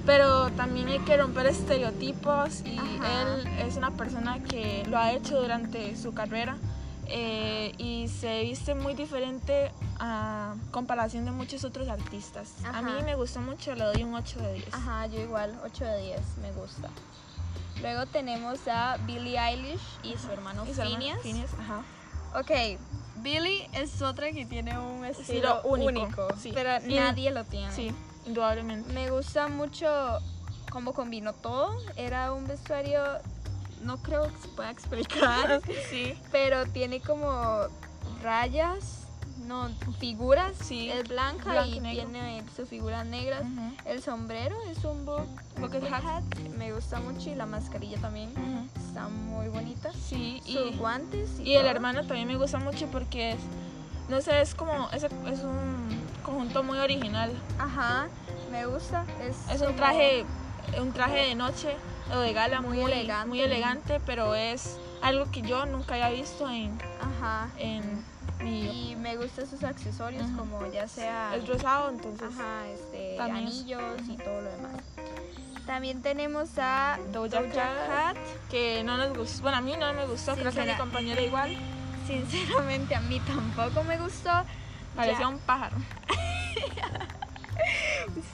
pero 0.05 0.49
también 0.51 0.87
hay 0.89 0.99
que 0.99 1.17
romper 1.17 1.47
estereotipos 1.47 2.61
y 2.65 2.77
Ajá. 2.77 3.21
él 3.37 3.47
es 3.67 3.75
una 3.77 3.91
persona 3.91 4.39
que 4.43 4.83
lo 4.89 4.97
ha 4.97 5.11
hecho 5.13 5.39
durante 5.41 5.95
su 5.95 6.13
carrera 6.13 6.57
eh, 7.07 7.73
y 7.77 8.07
se 8.07 8.41
viste 8.43 8.75
muy 8.75 8.93
diferente 8.93 9.71
a 9.99 10.55
comparación 10.71 11.25
de 11.25 11.31
muchos 11.31 11.63
otros 11.63 11.87
artistas. 11.87 12.53
A 12.65 12.81
mí 12.81 12.91
Ajá. 12.91 13.03
me 13.03 13.15
gustó 13.15 13.39
mucho, 13.39 13.75
le 13.75 13.83
doy 13.85 14.03
un 14.03 14.13
8 14.15 14.39
de 14.39 14.53
10. 14.53 14.73
Ajá, 14.73 15.07
yo 15.07 15.19
igual, 15.19 15.59
8 15.63 15.85
de 15.85 16.01
10, 16.01 16.19
me 16.41 16.51
gusta. 16.53 16.89
Luego 17.81 18.05
tenemos 18.05 18.67
a 18.67 18.97
Billie 19.05 19.37
Eilish 19.37 19.81
y 20.03 20.17
su 20.17 20.31
hermano 20.31 20.65
Y 20.65 20.73
su 20.73 20.81
hermano 20.81 20.97
Phineas. 20.99 21.19
Phineas, 21.21 21.51
ajá. 21.59 21.83
Ok, 22.39 22.79
Billie 23.17 23.69
es 23.73 24.01
otra 24.01 24.31
que 24.31 24.45
tiene 24.45 24.77
un 24.77 25.05
Estilo 25.05 25.59
estilo 25.59 25.61
único, 25.63 25.87
único, 26.03 26.27
sí. 26.37 26.51
pero 26.53 26.79
nadie 26.87 27.31
lo 27.31 27.43
tiene. 27.45 27.71
Sí, 27.71 27.91
indudablemente. 28.25 28.91
Me 28.93 29.09
gusta 29.09 29.47
mucho 29.47 29.87
cómo 30.69 30.93
combinó 30.93 31.33
todo. 31.33 31.77
Era 31.95 32.33
un 32.33 32.47
vestuario, 32.47 33.01
no 33.85 33.97
creo 33.97 34.23
que 34.23 34.37
se 34.41 34.47
pueda 34.49 34.71
explicar, 34.71 35.61
Sí. 35.89 36.13
pero 36.31 36.65
tiene 36.65 36.99
como 36.99 37.67
rayas, 38.21 39.01
no, 39.45 39.69
figuras. 39.99 40.53
Sí, 40.63 40.89
Es 40.89 41.07
blanca 41.07 41.51
blanco 41.51 41.69
y 41.75 41.79
negro. 41.79 42.05
tiene 42.09 42.43
sus 42.55 42.67
figuras 42.67 43.05
negras. 43.05 43.41
Ujú. 43.43 43.73
El 43.85 44.01
sombrero 44.01 44.55
es 44.69 44.83
un 44.83 45.05
Bucket 45.05 45.59
bucket 45.59 45.83
hat. 45.93 46.03
hat. 46.03 46.23
Me 46.57 46.73
gusta 46.73 46.99
mucho 46.99 47.29
y 47.29 47.35
la 47.35 47.45
mascarilla 47.45 47.97
también 47.99 48.31
está 48.75 49.07
muy 49.07 49.47
bonita. 49.49 49.91
Sí, 49.93 50.41
Sus 50.45 50.73
y, 50.73 50.77
guantes 50.77 51.29
y, 51.39 51.43
y 51.51 51.55
el 51.55 51.65
hermano 51.67 52.01
también 52.07 52.27
me 52.27 52.37
gusta 52.37 52.57
mucho 52.57 52.87
porque 52.87 53.33
es, 53.33 53.39
no 54.09 54.19
sé, 54.21 54.41
es 54.41 54.55
como, 54.55 54.89
es, 54.91 55.03
es 55.03 55.39
un 55.43 56.01
conjunto 56.23 56.63
muy 56.63 56.79
original. 56.79 57.31
Ajá, 57.59 58.07
me 58.51 58.65
gusta. 58.65 59.05
Es, 59.21 59.35
Es 59.53 59.61
un 59.61 59.75
traje, 59.75 60.25
un 60.81 60.91
traje 60.91 61.17
de 61.27 61.35
noche 61.35 61.75
o 62.13 62.17
de 62.19 62.33
gala 62.33 62.61
Muy 62.61 62.77
muy, 62.77 62.91
elegante. 62.91 63.27
muy 63.27 63.41
elegante, 63.41 63.99
pero 64.05 64.35
es 64.35 64.77
algo 65.01 65.29
que 65.31 65.41
yo 65.41 65.65
nunca 65.65 65.95
había 65.95 66.09
visto 66.09 66.49
en, 66.49 66.77
Ajá. 67.01 67.49
en 67.57 68.03
mi 68.43 68.91
Y 68.91 68.95
me 68.95 69.17
gustan 69.17 69.47
sus 69.47 69.63
accesorios, 69.63 70.27
como 70.37 70.65
ya 70.71 70.87
sea. 70.87 71.35
es 71.35 71.47
rosado, 71.47 71.89
entonces 71.89 72.27
Ajá, 72.33 72.67
este, 72.67 73.19
anillos 73.19 74.01
y 74.07 74.17
todo 74.17 74.41
lo 74.41 74.49
demás. 74.51 74.83
También 75.65 76.01
tenemos 76.03 76.49
a 76.59 76.99
Doja 77.11 77.41
Cat. 77.49 78.17
Que 78.51 78.83
no 78.83 78.97
nos 78.97 79.17
gustó, 79.17 79.41
bueno 79.43 79.57
a 79.57 79.61
mí 79.61 79.75
no 79.79 79.91
me 79.93 80.05
gustó, 80.05 80.35
creo 80.35 80.51
que 80.51 80.61
a 80.61 80.65
mi 80.65 80.73
compañera 80.75 81.21
igual, 81.21 81.57
Sinceramente 82.07 82.93
a 82.93 83.01
mí 83.01 83.19
tampoco 83.21 83.83
me 83.83 83.97
gustó. 83.97 84.29
parecía 84.95 85.21
Ya- 85.21 85.27
un 85.27 85.39
pájaro. 85.39 85.75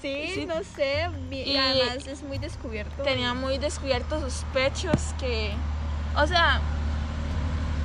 Sí, 0.01 0.32
Sí. 0.34 0.46
no 0.46 0.63
sé. 0.63 1.10
Y 1.32 1.36
Y- 1.51 1.58
además 1.58 2.08
es 2.08 2.24
muy 2.24 2.38
descubierto. 2.38 3.04
Tenía 3.04 3.34
muy 3.34 3.58
descubiertos 3.58 4.22
sus 4.22 4.44
pechos 4.54 5.13
que, 5.20 5.54
o 6.16 6.25
sea, 6.28 6.60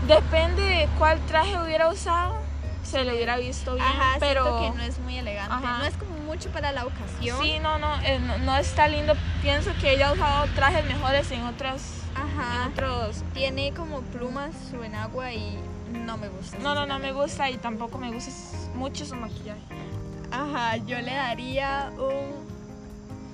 depende 0.07 0.63
de 0.63 0.89
cuál 0.99 1.19
traje 1.27 1.59
hubiera 1.59 1.89
usado, 1.89 2.37
se 2.85 3.03
le 3.05 3.15
hubiera 3.15 3.37
visto 3.39 3.75
bien, 3.75 3.87
Ajá, 3.87 4.17
pero 4.21 4.61
que 4.61 4.71
no 4.77 4.83
es 4.83 4.99
muy 5.01 5.19
elegante. 5.19 5.53
Ajá. 5.53 5.79
No 5.79 5.85
es 5.85 5.97
como 5.97 6.17
mucho 6.21 6.51
para 6.51 6.73
la 6.73 6.85
ocasión. 6.87 7.39
sí, 7.43 7.59
no, 7.61 7.79
no, 7.79 8.01
eh, 8.03 8.19
no, 8.21 8.39
no 8.39 8.57
está 8.57 8.87
lindo. 8.89 9.15
Pienso 9.43 9.71
que 9.81 9.93
ella 9.95 10.11
ha 10.11 10.13
usado 10.13 10.47
trajes 10.55 10.85
mejores 10.87 11.31
en 11.33 11.43
otros, 11.45 11.83
Ajá. 12.15 12.65
en 12.67 12.73
otros. 12.73 13.23
Tiene 13.35 13.73
como 13.75 14.03
plumas 14.03 14.51
su 14.71 14.83
enagua 14.83 15.33
y 15.33 15.59
no 15.93 16.17
me 16.17 16.29
gusta. 16.29 16.59
No, 16.59 16.75
no, 16.75 16.87
no 16.87 16.99
me 17.01 17.13
gusta 17.13 17.51
y 17.51 17.57
tampoco 17.57 17.99
me 17.99 18.13
gusta 18.13 18.31
mucho 18.75 19.05
su 19.05 19.17
maquillaje. 19.17 19.61
Ajá, 20.37 20.77
yo 20.79 21.01
le 21.01 21.13
daría 21.15 21.91
un 21.99 22.47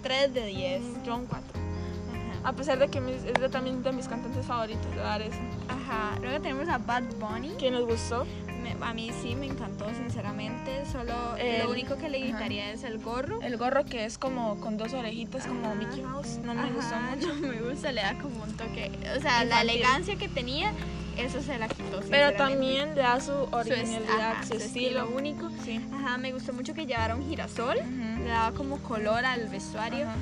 3 0.02 0.32
de 0.35 0.47
10. 0.47 0.82
Yo 1.04 1.16
un 1.16 1.26
4. 1.26 1.47
Ajá. 1.54 2.49
A 2.49 2.52
pesar 2.52 2.78
de 2.78 2.88
que 2.88 2.99
es 2.99 3.40
de, 3.40 3.49
también 3.49 3.82
de 3.82 3.92
mis 3.92 4.09
cantantes 4.09 4.47
favoritos, 4.47 4.90
de 4.90 4.97
dar 5.00 5.21
eso. 5.23 5.38
Ajá. 5.68 6.18
Luego 6.21 6.40
tenemos 6.40 6.68
a 6.68 6.78
Bad 6.78 7.04
Bunny. 7.18 7.50
Que 7.59 7.71
nos 7.71 7.87
gustó. 7.87 8.26
Me- 8.62 8.76
a 8.80 8.94
mí 8.94 9.11
sí 9.21 9.35
me 9.35 9.47
encantó, 9.47 9.87
sinceramente. 9.94 10.85
Solo 10.87 11.37
El- 11.37 11.64
lo 11.64 11.71
único 11.73 11.97
que 11.97 12.09
le 12.09 12.23
quitaría 12.23 12.71
es 12.71 12.85
el 12.85 12.99
gorro. 12.99 13.40
El 13.42 13.56
gorro 13.56 13.85
que 13.85 14.04
es 14.04 14.18
como 14.18 14.61
con 14.61 14.76
dos 14.76 14.92
orejitas, 14.94 15.47
como. 15.47 15.75
Mickey 15.75 16.02
Mouse, 16.02 16.38
no 16.44 16.54
me 16.54 16.61
Ajá, 16.62 16.71
gustó 16.73 16.97
mucho. 16.97 17.35
No 17.42 17.49
me 17.49 17.61
gusta, 17.61 17.90
le 17.90 18.02
da 18.02 18.16
como 18.18 18.42
un 18.44 18.56
toque. 18.56 18.90
O 19.16 19.21
sea, 19.21 19.44
la 19.44 19.62
elegancia 19.62 20.14
que 20.16 20.28
tenía, 20.28 20.73
eso 21.16 21.40
se 21.42 21.59
la 21.59 21.66
quitó. 21.68 21.81
Pero 22.11 22.37
también 22.37 22.94
le 22.94 23.02
da 23.02 23.20
su 23.20 23.26
su, 23.32 23.42
es- 23.44 23.52
originalidad, 23.52 24.32
ajá, 24.32 24.42
su, 24.44 24.54
estilo. 24.54 25.08
único. 25.08 25.50
Sí. 25.64 25.80
Ajá, 25.92 26.18
me 26.18 26.32
gustó 26.32 26.52
mucho 26.52 26.75
que 26.75 26.87
llevara 26.87 27.14
un 27.14 27.28
girasol. 27.28 27.76
Le 27.76 28.25
daba 28.28 28.52
como 28.56 28.78
color 28.78 29.25
al 29.25 29.49
vestuario. 29.49 30.06
Ajá. 30.08 30.16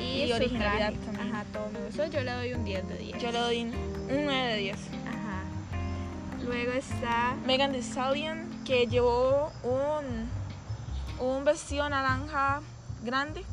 Y, 0.00 0.24
Y 0.24 0.32
originalidad 0.32 0.92
traje. 0.92 1.06
también. 1.06 1.32
Ajá, 1.34 1.44
todo 1.52 1.68
me 1.70 1.80
gustó. 1.86 2.04
Yo 2.06 2.22
le 2.24 2.32
doy 2.32 2.52
un 2.54 2.64
10 2.64 2.88
de 2.88 2.98
10. 2.98 3.18
Yo 3.22 3.30
le 3.32 3.38
doy 3.38 3.62
un 3.62 3.72
9 4.08 4.42
de 4.48 4.56
10. 4.56 4.76
Ajá. 5.06 6.44
Luego 6.44 6.72
está. 6.72 7.34
Megan 7.46 7.72
Thee 7.72 7.80
Stallion, 7.82 8.48
que 8.64 8.86
llevó 8.86 9.52
un, 9.62 10.28
un 11.26 11.44
vestido 11.44 11.88
naranja 11.88 12.60
grande, 13.04 13.44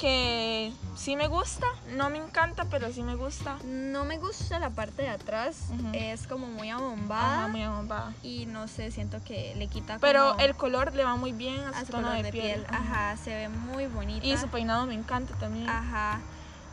que 0.00 0.72
sí 0.96 1.14
me 1.14 1.28
gusta, 1.28 1.66
no 1.90 2.08
me 2.08 2.16
encanta, 2.18 2.64
pero 2.70 2.90
sí 2.92 3.02
me 3.02 3.16
gusta. 3.16 3.58
No 3.64 4.04
me 4.04 4.16
gusta 4.18 4.58
la 4.58 4.70
parte 4.70 5.02
de 5.02 5.08
atrás. 5.10 5.66
Es 5.92 6.26
como 6.26 6.46
muy 6.46 6.70
abombada. 6.70 7.40
Ajá, 7.40 7.48
muy 7.48 7.62
abombada. 7.62 8.14
Y 8.22 8.46
no 8.46 8.66
sé, 8.66 8.90
siento 8.90 9.22
que 9.24 9.54
le 9.56 9.66
quita 9.66 9.98
Pero 10.00 10.38
el 10.38 10.54
color 10.54 10.94
le 10.94 11.04
va 11.04 11.16
muy 11.16 11.32
bien 11.32 11.60
a 11.60 11.68
a 11.70 11.84
su 11.84 11.92
tono 11.92 12.08
color 12.08 12.22
de, 12.22 12.32
piel. 12.32 12.64
Ajá. 12.70 13.16
se 13.22 13.34
ve 13.34 13.48
muy 13.48 13.86
bonita. 13.86 14.26
Y 14.26 14.36
su 14.38 14.48
peinado 14.48 14.86
me 14.86 14.94
encanta 14.94 15.34
también. 15.38 15.68
Ajá. 15.68 16.20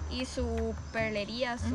Y 0.09 0.25
su 0.25 0.73
perlería, 0.93 1.57
su. 1.57 1.65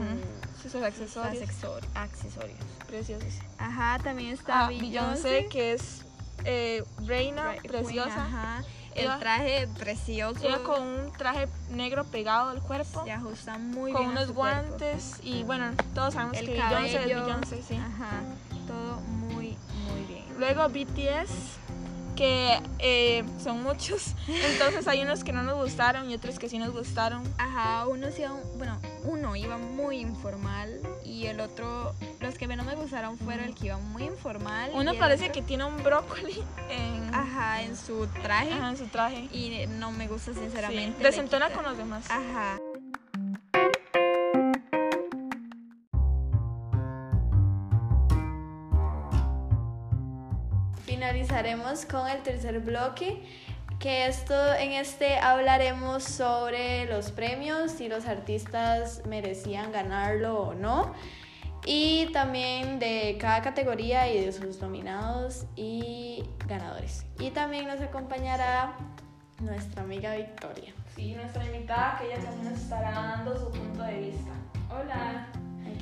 Sus 0.63 0.73
sus 0.73 0.83
accesorios. 0.83 1.43
accesor- 1.43 1.83
accesorios. 1.95 2.59
Preciosos. 2.87 3.35
Ajá, 3.59 3.99
también 4.03 4.33
está 4.33 4.65
Ah, 4.65 4.69
Beyoncé, 4.69 5.49
que 5.51 5.73
es 5.75 6.05
eh, 6.45 6.83
reina, 7.05 7.53
Re- 7.53 7.61
preciosa. 7.69 8.09
Queen, 8.11 8.21
ajá. 8.27 8.65
El 8.95 9.05
Iba- 9.07 9.19
traje 9.19 9.69
precioso. 9.79 10.47
Iba 10.47 10.59
con 10.63 10.83
un 10.83 11.13
traje 11.13 11.49
negro 11.71 12.05
pegado 12.05 12.51
al 12.51 12.61
cuerpo, 12.61 13.05
Se 13.05 13.13
ajusta 13.13 13.59
muy 13.59 13.93
con 13.93 14.03
bien. 14.03 14.11
a 14.11 14.13
unos 14.21 14.29
su 14.29 14.35
cuerpo. 14.35 14.69
guantes 14.69 15.21
y 15.23 15.43
bueno, 15.45 15.71
todos 15.95 16.15
sabemos 16.15 16.37
El 16.37 16.47
que 16.47 16.53
Beyoncé 16.53 16.87
es 16.87 16.93
cabello. 16.95 17.25
Beyoncé, 17.25 17.63
sí. 17.63 17.75
Ajá. 17.77 18.21
Todo 18.67 19.01
muy, 19.01 19.57
muy 19.89 20.01
bien. 20.09 20.25
Luego 20.39 20.69
BTS, 20.69 21.31
que 22.17 22.61
eh, 22.79 23.25
son 23.43 23.63
muchos, 23.63 24.15
entonces 24.29 24.87
hay 24.89 25.03
unos 25.03 25.25
que 25.25 25.33
no 25.33 25.43
nos 25.43 25.57
gustaron 25.57 26.11
y 26.11 26.15
otros 26.15 26.39
que 26.39 26.49
sí 26.49 26.59
nos 26.59 26.73
gustaron. 26.73 27.23
Ajá, 27.39 27.87
uno 27.87 28.09
sí 28.11 28.23
iba, 28.23 28.35
bueno, 28.59 28.79
uno 29.05 29.35
iba 29.37 29.57
muy 29.59 29.99
informal 29.99 30.81
y 31.05 31.27
el 31.27 31.41
otro, 31.41 31.95
los 32.21 32.37
que 32.37 32.47
menos 32.47 32.67
me 32.67 32.75
gustaron 32.75 33.19
fueron 33.19 33.45
el 33.47 33.55
que 33.55 33.67
iba 33.67 33.79
muy 33.79 34.05
informal. 34.05 34.71
Uno 34.75 34.95
parece 34.95 35.25
otro- 35.25 35.35
que 35.35 35.43
tiene 35.43 35.65
un 35.65 35.83
brócoli 35.83 36.43
en, 36.71 37.15
Ajá, 37.15 37.63
en 37.63 37.77
su 37.77 38.07
traje 38.23 38.53
ajá, 38.53 38.71
en 38.71 38.77
su 38.77 38.87
traje. 38.87 39.29
y 39.33 39.67
no 39.79 39.91
me 39.93 40.09
gusta 40.09 40.33
Sí, 40.33 40.41
sinceramente. 40.41 40.99
le 41.03 41.05
desentona 41.11 41.51
con 41.51 41.65
los 41.65 41.77
demás. 41.77 42.05
Ajá. 42.11 42.59
Finalizaremos 51.33 51.87
con 51.87 52.11
el 52.11 52.23
tercer 52.23 52.61
bloque, 52.61 53.23
que 53.79 54.07
esto 54.07 54.35
en 54.53 54.73
este 54.73 55.17
hablaremos 55.17 56.05
sobre 56.05 56.85
los 56.85 57.11
premios, 57.11 57.71
si 57.71 57.89
los 57.89 58.05
artistas 58.05 59.01
merecían 59.07 59.73
ganarlo 59.73 60.43
o 60.43 60.55
no, 60.55 60.93
y 61.65 62.11
también 62.13 62.79
de 62.79 63.17
cada 63.19 63.41
categoría 63.41 64.13
y 64.13 64.23
de 64.23 64.31
sus 64.31 64.61
nominados 64.61 65.47
y 65.57 66.23
ganadores. 66.47 67.07
Y 67.19 67.31
también 67.31 67.67
nos 67.67 67.81
acompañará 67.81 68.77
nuestra 69.41 69.85
amiga 69.85 70.15
Victoria. 70.15 70.75
Sí, 70.95 71.15
nuestra 71.15 71.47
invitada, 71.47 71.97
que 71.99 72.13
ella 72.13 72.23
también 72.23 72.53
nos 72.53 72.61
estará 72.61 72.91
dando 72.91 73.39
su 73.39 73.51
punto 73.51 73.83
de 73.85 74.01
vista. 74.01 74.33
Hola. 74.69 75.29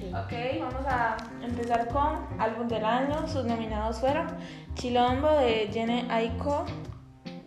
Ok, 0.08 0.32
vamos 0.58 0.86
a 0.86 1.16
empezar 1.42 1.86
con 1.88 2.26
álbum 2.40 2.66
del 2.68 2.84
año. 2.84 3.28
Sus 3.28 3.44
nominados 3.44 4.00
fueron 4.00 4.28
Chilombo 4.74 5.30
de 5.36 5.68
Jenny 5.70 6.06
Aiko, 6.10 6.64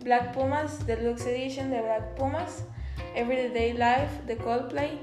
Black 0.04 0.32
Pumas 0.32 0.86
Deluxe 0.86 1.26
Edition 1.26 1.70
de 1.70 1.82
Black 1.82 2.14
Pumas, 2.14 2.64
Everyday 3.16 3.72
Life 3.72 4.22
de 4.26 4.36
Coldplay, 4.36 5.00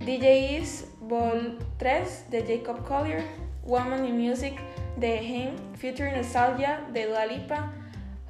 DJ 0.00 0.58
Is 0.58 0.92
Vol 1.00 1.58
3 1.78 2.30
de 2.30 2.42
Jacob 2.44 2.84
Collier, 2.84 3.24
Woman 3.62 4.04
in 4.04 4.18
Music 4.18 4.58
de 4.96 5.22
Him, 5.22 5.56
Future 5.76 6.14
Nostalgia 6.14 6.80
de 6.92 7.06
Dua 7.06 7.26
Lipa, 7.26 7.72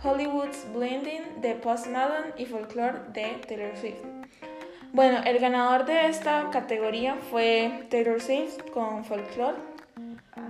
Hollywood's 0.04 0.66
Blending 0.74 1.40
de 1.40 1.54
Post 1.54 1.86
Malone 1.86 2.34
y 2.36 2.44
Folklore 2.44 3.00
de 3.14 3.40
Taylor 3.48 3.76
Swift. 3.76 4.04
Bueno, 4.92 5.18
el 5.24 5.38
ganador 5.38 5.84
de 5.84 6.06
esta 6.08 6.50
categoría 6.50 7.16
fue 7.30 7.86
Taylor 7.90 8.20
Swift 8.20 8.58
con 8.72 9.04
Folklore. 9.04 9.56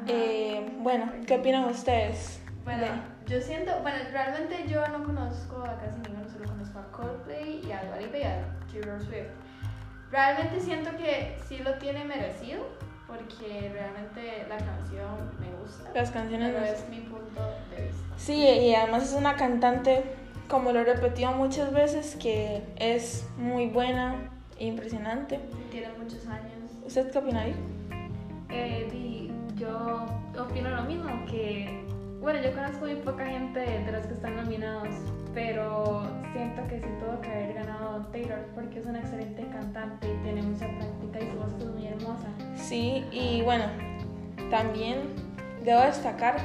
Eh, 0.07 0.67
bueno, 0.79 1.11
¿qué 1.27 1.35
opinan 1.37 1.65
ustedes? 1.67 2.41
Bueno, 2.65 2.83
de- 2.83 2.91
yo 3.35 3.41
siento, 3.41 3.73
bueno, 3.83 3.99
realmente 4.11 4.65
yo 4.69 4.87
no 4.89 5.05
conozco 5.05 5.63
a 5.65 5.79
casi 5.79 5.99
ninguno, 6.01 6.29
solo 6.31 6.47
conozco 6.49 6.79
a 6.79 6.91
Coldplay 6.93 7.63
y 7.67 7.73
a 7.73 7.83
Dua 7.85 7.97
Lipa 7.99 8.17
y 8.19 8.23
a 8.23 8.45
Taylor 8.71 9.01
Swift. 9.03 9.29
Realmente 10.11 10.61
siento 10.61 10.91
que 10.97 11.37
sí 11.49 11.59
lo 11.59 11.75
tiene 11.75 12.05
merecido, 12.05 12.67
porque 13.07 13.71
realmente 13.73 14.47
la 14.49 14.57
canción 14.59 15.31
me 15.41 15.51
gusta, 15.63 15.91
las 15.95 16.11
canciones. 16.11 16.53
pero 16.55 16.61
nos- 16.61 16.71
es 16.81 16.89
mi 16.89 17.01
punto 17.01 17.41
de 17.75 17.83
vista. 17.87 18.03
Sí, 18.17 18.35
y 18.43 18.75
además 18.75 19.03
es 19.05 19.13
una 19.15 19.37
cantante, 19.37 20.05
como 20.49 20.73
lo 20.73 20.81
he 20.81 20.85
repetido 20.85 21.33
muchas 21.33 21.73
veces, 21.73 22.17
que 22.17 22.63
es 22.77 23.27
muy 23.37 23.67
buena, 23.69 24.31
e 24.59 24.67
impresionante. 24.67 25.39
Tiene 25.71 25.89
muchos 25.99 26.27
años. 26.27 26.71
¿Usted 26.85 27.11
qué 27.11 27.19
opina? 27.19 27.45
Vic? 27.45 27.55
Eh, 28.51 28.89
di- 28.91 29.31
yo 29.57 30.07
opino 30.41 30.71
lo 30.71 30.83
mismo, 30.83 31.11
que 31.31 31.85
bueno, 32.21 32.41
yo 32.43 32.53
conozco 32.53 32.81
muy 32.87 32.95
poca 32.97 33.27
gente 33.27 33.61
de 33.61 33.93
los 33.93 34.07
que 34.07 34.15
están 34.15 34.37
nominados, 34.37 34.89
pero 35.35 36.03
siento 36.33 36.67
que 36.69 36.81
sí 36.81 36.87
tuvo 36.99 37.21
que 37.21 37.29
haber 37.31 37.55
ganado 37.55 38.07
Taylor 38.07 38.39
porque 38.55 38.81
es 38.81 38.87
una 38.87 38.99
excelente 39.01 39.47
cantante 39.53 40.09
y 40.13 40.23
tiene 40.23 40.43
mucha 40.43 40.67
práctica 40.67 41.21
y 41.21 41.31
su 41.31 41.37
voz 41.39 41.53
es 41.59 41.67
muy 41.67 41.87
hermosa. 41.87 42.27
Sí, 42.57 43.05
y 43.13 43.43
bueno, 43.43 43.65
también 44.51 44.99
debo 45.65 45.83
destacar 45.83 46.37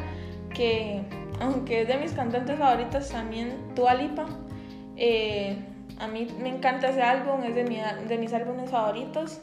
que, 0.53 1.01
aunque 1.39 1.81
es 1.81 1.87
de 1.87 1.97
mis 1.97 2.11
cantantes 2.13 2.57
favoritas, 2.57 3.09
también 3.09 3.57
Dua 3.75 3.93
Lipa, 3.93 4.25
eh, 4.95 5.57
a 5.99 6.07
mí 6.07 6.27
me 6.41 6.49
encanta 6.49 6.89
ese 6.89 7.01
álbum, 7.01 7.43
es 7.43 7.55
de, 7.55 7.63
mi- 7.65 7.81
de 8.07 8.17
mis 8.17 8.33
álbumes 8.33 8.69
favoritos. 8.69 9.41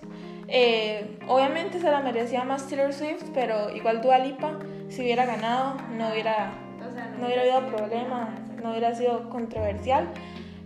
Eh, 0.48 1.18
obviamente 1.28 1.78
se 1.80 1.90
la 1.90 2.00
merecía 2.00 2.44
más 2.44 2.66
Taylor 2.68 2.92
Swift, 2.92 3.24
pero 3.34 3.74
igual 3.74 4.00
Dua 4.00 4.18
Lipa, 4.18 4.58
si 4.88 5.02
hubiera 5.02 5.24
ganado, 5.26 5.74
no 5.96 6.10
hubiera, 6.10 6.52
O 6.88 6.92
sea, 6.92 7.06
no 7.18 7.26
hubiera 7.26 7.42
habido 7.42 7.66
problema, 7.76 8.34
no 8.62 8.70
hubiera 8.70 8.94
sido 8.94 9.28
controversial. 9.30 10.08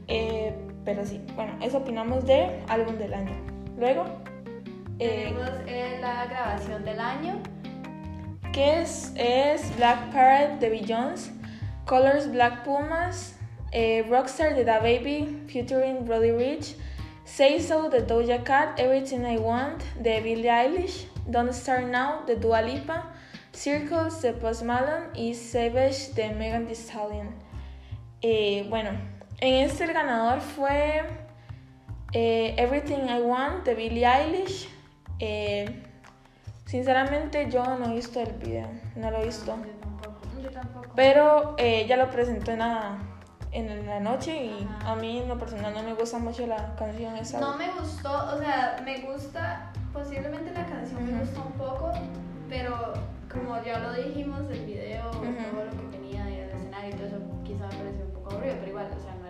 Eh, 0.08 0.54
pero 0.84 1.04
sí, 1.04 1.20
bueno, 1.34 1.52
eso 1.62 1.78
opinamos 1.78 2.26
de 2.26 2.62
álbum 2.68 2.96
del 2.96 3.14
año. 3.14 3.34
Luego, 3.78 4.04
eh, 4.98 5.24
Tenemos 5.34 5.50
eh, 5.66 5.98
la 6.00 6.26
grabación 6.26 6.84
del 6.84 7.00
año. 7.00 7.34
Que 8.54 8.82
es, 8.82 9.12
Black 9.76 10.12
Parrot 10.12 10.60
de 10.60 10.68
Beyoncé, 10.68 11.32
Colors 11.86 12.30
Black 12.30 12.62
Pumas, 12.62 13.34
eh, 13.72 14.06
Rockstar 14.08 14.54
de 14.54 14.64
Da 14.64 14.78
Baby, 14.78 15.42
featuring 15.48 16.06
Roddy 16.06 16.30
Rich, 16.30 16.76
Say 17.24 17.58
So 17.58 17.90
de 17.90 18.00
Doja 18.00 18.44
Cat, 18.44 18.78
Everything 18.78 19.24
I 19.24 19.38
Want 19.38 19.82
de 20.00 20.20
Billie 20.20 20.48
Eilish, 20.48 21.08
Don't 21.26 21.52
Start 21.52 21.86
Now 21.86 22.24
de 22.26 22.36
Dua 22.36 22.62
Lipa, 22.62 23.12
Circles 23.52 24.22
de 24.22 24.32
Post 24.32 24.62
Malone 24.62 25.08
y 25.14 25.34
Savage 25.34 26.12
de 26.14 26.32
Megan 26.34 26.66
Thee 26.66 26.76
Stallion. 26.76 27.34
Eh, 28.22 28.66
bueno, 28.70 28.90
en 29.40 29.64
este 29.64 29.82
el 29.82 29.92
ganador 29.92 30.40
fue 30.40 31.02
eh, 32.12 32.54
Everything 32.56 33.08
I 33.08 33.20
Want 33.20 33.64
de 33.64 33.74
Billie 33.74 34.06
Eilish. 34.06 34.68
Sinceramente 36.74 37.48
yo 37.52 37.62
no 37.78 37.92
he 37.92 37.94
visto 37.94 38.18
el 38.18 38.32
video, 38.32 38.66
no 38.96 39.08
lo 39.08 39.18
he 39.18 39.26
visto. 39.26 39.56
Yo 39.56 39.78
tampoco. 39.78 40.18
Yo 40.42 40.50
tampoco. 40.50 40.90
Pero 40.96 41.54
eh, 41.56 41.82
ella 41.82 41.96
lo 41.96 42.10
presentó 42.10 42.50
en 42.50 42.58
la, 42.58 42.98
en 43.52 43.86
la 43.86 44.00
noche 44.00 44.44
y 44.44 44.66
Ajá. 44.80 44.90
a 44.90 44.96
mí 44.96 45.20
en 45.20 45.28
lo 45.28 45.38
personal 45.38 45.72
no 45.72 45.84
me 45.84 45.94
gusta 45.94 46.18
mucho 46.18 46.44
la 46.48 46.74
canción 46.74 47.16
esa. 47.16 47.38
No 47.38 47.56
me 47.56 47.70
gustó, 47.70 48.10
o 48.34 48.38
sea, 48.38 48.82
me 48.84 49.02
gusta, 49.02 49.70
posiblemente 49.92 50.50
la 50.50 50.66
canción 50.66 51.06
me 51.06 51.20
gustó 51.20 51.44
un 51.46 51.52
poco, 51.52 51.92
pero 52.48 52.94
como 53.32 53.62
ya 53.62 53.78
lo 53.78 53.92
dijimos, 53.92 54.40
el 54.50 54.66
video, 54.66 55.10
todo 55.12 55.64
lo 55.66 55.70
que 55.70 55.96
tenía 55.96 56.28
y 56.28 56.40
el 56.40 56.50
escenario 56.50 56.90
y 56.90 56.92
todo 56.94 57.06
eso, 57.06 57.18
quizá 57.44 57.68
me 57.68 57.76
pareció 57.76 58.04
un 58.04 58.12
poco 58.14 58.30
aburrido, 58.32 58.56
pero 58.58 58.70
igual, 58.70 58.86
o 58.98 59.00
sea, 59.00 59.14
no 59.14 59.23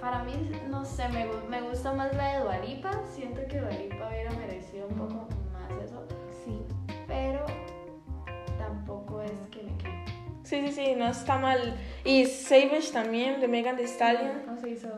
para 0.00 0.24
mí, 0.24 0.32
no 0.68 0.84
sé, 0.84 1.08
me, 1.08 1.26
me 1.48 1.60
gusta 1.62 1.92
más 1.92 2.14
la 2.16 2.34
de 2.38 2.44
Dualipa, 2.44 2.90
siento 3.14 3.40
que 3.48 3.58
Dualipa 3.60 4.08
hubiera 4.08 4.30
merecido 4.32 4.86
un 4.88 4.94
poco 4.96 5.28
más 5.52 5.70
eso, 5.84 6.06
Sí. 6.44 6.62
pero 7.06 7.44
tampoco 8.58 9.20
es 9.22 9.30
que 9.50 9.62
me 9.62 9.76
quede. 9.78 10.04
Sí, 10.42 10.66
sí, 10.66 10.72
sí, 10.72 10.94
no 10.96 11.06
está 11.06 11.36
mal. 11.38 11.76
Y 12.04 12.26
Savage 12.26 12.90
también 12.92 13.40
de 13.40 13.46
Megan 13.48 13.76
Thee 13.76 13.84
Stallion. 13.86 14.46
No 14.46 14.56
se 14.56 14.70
hizo. 14.70 14.88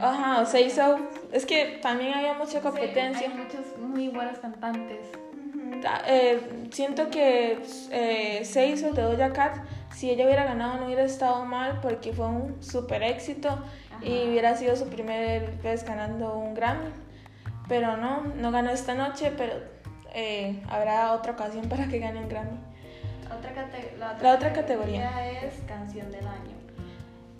Ajá, 0.00 0.46
o. 0.46 0.98
Es 1.32 1.44
que 1.46 1.78
también 1.82 2.14
había 2.14 2.34
mucha 2.34 2.60
competencia. 2.60 3.28
Hay 3.28 3.34
muchos 3.36 3.78
muy 3.78 4.08
buenos 4.08 4.38
cantantes. 4.38 5.10
Ta- 5.82 6.02
eh, 6.06 6.40
siento 6.70 7.10
que 7.10 7.58
eh, 7.90 8.44
de 8.94 9.02
Doja 9.02 9.32
Cat, 9.32 9.56
si 9.94 10.10
ella 10.10 10.24
hubiera 10.24 10.44
ganado 10.44 10.78
no 10.78 10.86
hubiera 10.86 11.04
estado 11.04 11.44
mal 11.44 11.80
porque 11.80 12.12
fue 12.12 12.26
un 12.26 12.62
super 12.62 13.02
éxito 13.02 13.58
y 14.02 14.28
hubiera 14.28 14.56
sido 14.56 14.76
su 14.76 14.88
primer 14.88 15.52
vez 15.62 15.84
ganando 15.84 16.36
un 16.36 16.54
Grammy. 16.54 16.90
Pero 17.68 17.96
no, 17.96 18.22
no 18.22 18.50
ganó 18.50 18.70
esta 18.70 18.94
noche, 18.94 19.32
pero 19.36 19.54
eh, 20.12 20.62
habrá 20.68 21.12
otra 21.12 21.32
ocasión 21.32 21.68
para 21.68 21.86
que 21.86 21.98
gane 21.98 22.20
un 22.20 22.28
Grammy. 22.28 22.58
Otra 23.26 23.52
la, 23.98 24.18
La 24.20 24.34
otra 24.34 24.52
categoría. 24.52 25.30
es 25.42 25.54
canción 25.66 26.10
del 26.10 26.26
año. 26.26 26.54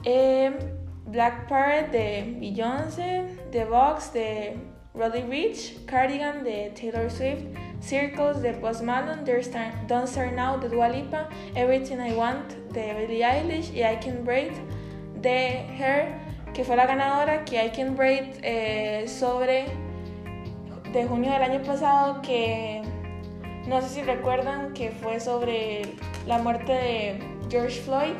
Eh, 0.05 0.57
Black 1.07 1.49
Parrot 1.49 1.91
de 1.91 2.37
Beyoncé, 2.41 3.27
The 3.51 3.65
Box 3.67 4.13
de 4.13 4.57
Roddy 4.95 5.23
Rich, 5.23 5.85
Cardigan 5.85 6.43
de 6.45 6.73
Taylor 6.75 7.11
Swift, 7.11 7.45
Circles 7.85 8.41
de 8.41 8.55
Post 8.55 8.83
Malone, 8.83 9.25
Don't 9.25 10.07
Start 10.07 10.33
Now 10.33 10.59
de 10.59 10.69
Dua 10.69 10.89
Lipa, 10.89 11.29
Everything 11.55 11.99
I 12.01 12.15
Want 12.15 12.53
de 12.73 12.95
Billie 12.95 13.23
Eilish 13.23 13.71
y 13.75 13.83
I 13.83 13.99
Can 14.01 14.25
Breathe 14.25 14.57
de 15.21 15.67
Her, 15.79 16.19
que 16.55 16.65
fue 16.65 16.77
la 16.77 16.87
ganadora, 16.87 17.45
que 17.45 17.63
I 17.63 17.71
Can 17.71 17.95
Breathe 17.95 18.41
eh, 18.43 19.07
sobre 19.07 19.67
de 20.93 21.05
junio 21.07 21.31
del 21.33 21.43
año 21.43 21.63
pasado 21.63 22.23
que 22.23 22.81
no 23.67 23.83
sé 23.83 23.89
si 23.89 24.03
recuerdan 24.03 24.73
que 24.73 24.91
fue 24.91 25.21
sobre 25.21 25.83
la 26.27 26.39
muerte 26.39 26.73
de 26.73 27.19
George 27.51 27.81
Floyd, 27.83 28.15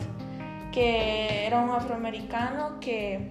que 0.73 1.47
era 1.47 1.61
un 1.61 1.71
afroamericano 1.71 2.81
que, 2.81 3.31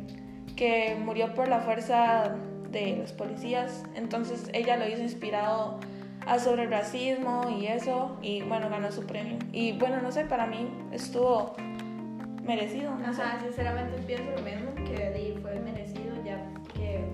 que 0.55 0.95
murió 0.99 1.33
por 1.35 1.47
la 1.47 1.59
fuerza 1.59 2.35
de 2.71 2.95
los 2.95 3.11
policías. 3.11 3.83
Entonces 3.95 4.49
ella 4.53 4.77
lo 4.77 4.87
hizo 4.87 5.01
inspirado 5.01 5.79
a 6.25 6.39
sobre 6.39 6.63
el 6.63 6.71
racismo 6.71 7.49
y 7.59 7.67
eso, 7.67 8.17
y 8.21 8.41
bueno, 8.43 8.69
ganó 8.69 8.91
su 8.91 9.05
premio. 9.05 9.37
Y 9.51 9.73
bueno, 9.73 10.01
no 10.01 10.11
sé, 10.11 10.25
para 10.25 10.45
mí 10.47 10.69
estuvo 10.91 11.55
merecido. 12.43 12.91
No 12.95 13.13
sé. 13.13 13.21
Ajá, 13.21 13.39
sinceramente 13.41 14.01
pienso 14.05 14.31
lo 14.35 14.41
mismo, 14.41 14.73
que 14.85 15.37
fue 15.41 15.59
merecido 15.59 16.13
ya 16.25 16.37
que 16.73 17.05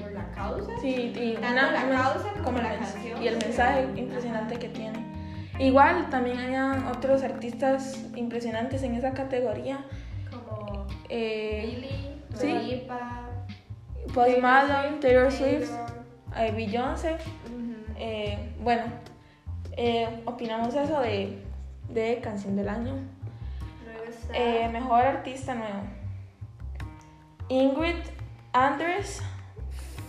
por 0.00 0.12
la 0.12 0.30
causa. 0.32 0.70
Sí, 0.80 1.12
y 1.14 1.34
Tanto 1.34 1.48
una- 1.52 1.70
la 1.72 2.02
causa 2.02 2.32
como 2.44 2.58
la 2.58 2.74
el 2.74 2.80
mens- 2.80 2.92
canción. 2.92 3.22
Y 3.22 3.28
el 3.28 3.38
mensaje 3.38 3.86
impresionante 3.96 4.56
que 4.58 4.68
tiene. 4.68 5.06
Igual 5.58 6.10
también 6.10 6.38
había 6.38 6.90
otros 6.94 7.22
artistas 7.22 8.04
impresionantes 8.14 8.82
en 8.82 8.94
esa 8.94 9.12
categoría. 9.12 9.84
Como 10.30 10.86
Eh, 11.08 11.62
Billy, 11.66 12.22
sí. 12.34 12.86
Post 14.12 14.38
Malone, 14.40 14.98
Taylor 15.00 15.30
Swift, 15.32 15.70
Taylor. 15.70 16.04
eh, 16.36 16.52
Beyoncé. 16.54 17.14
Ujú. 17.14 17.94
Eh, 17.98 18.38
bueno, 18.66 18.82
eh, 19.76 20.22
opinamos 20.24 20.74
eso 20.74 21.00
de, 21.00 21.38
de 21.88 22.18
Canción 22.20 22.56
del 22.56 22.68
Año. 22.68 22.94
Está 24.08 24.34
Eh, 24.36 24.68
mejor 24.72 25.02
artista 25.02 25.54
nuevo. 25.54 25.82
Ingrid 27.48 27.94
Andress, 28.52 29.22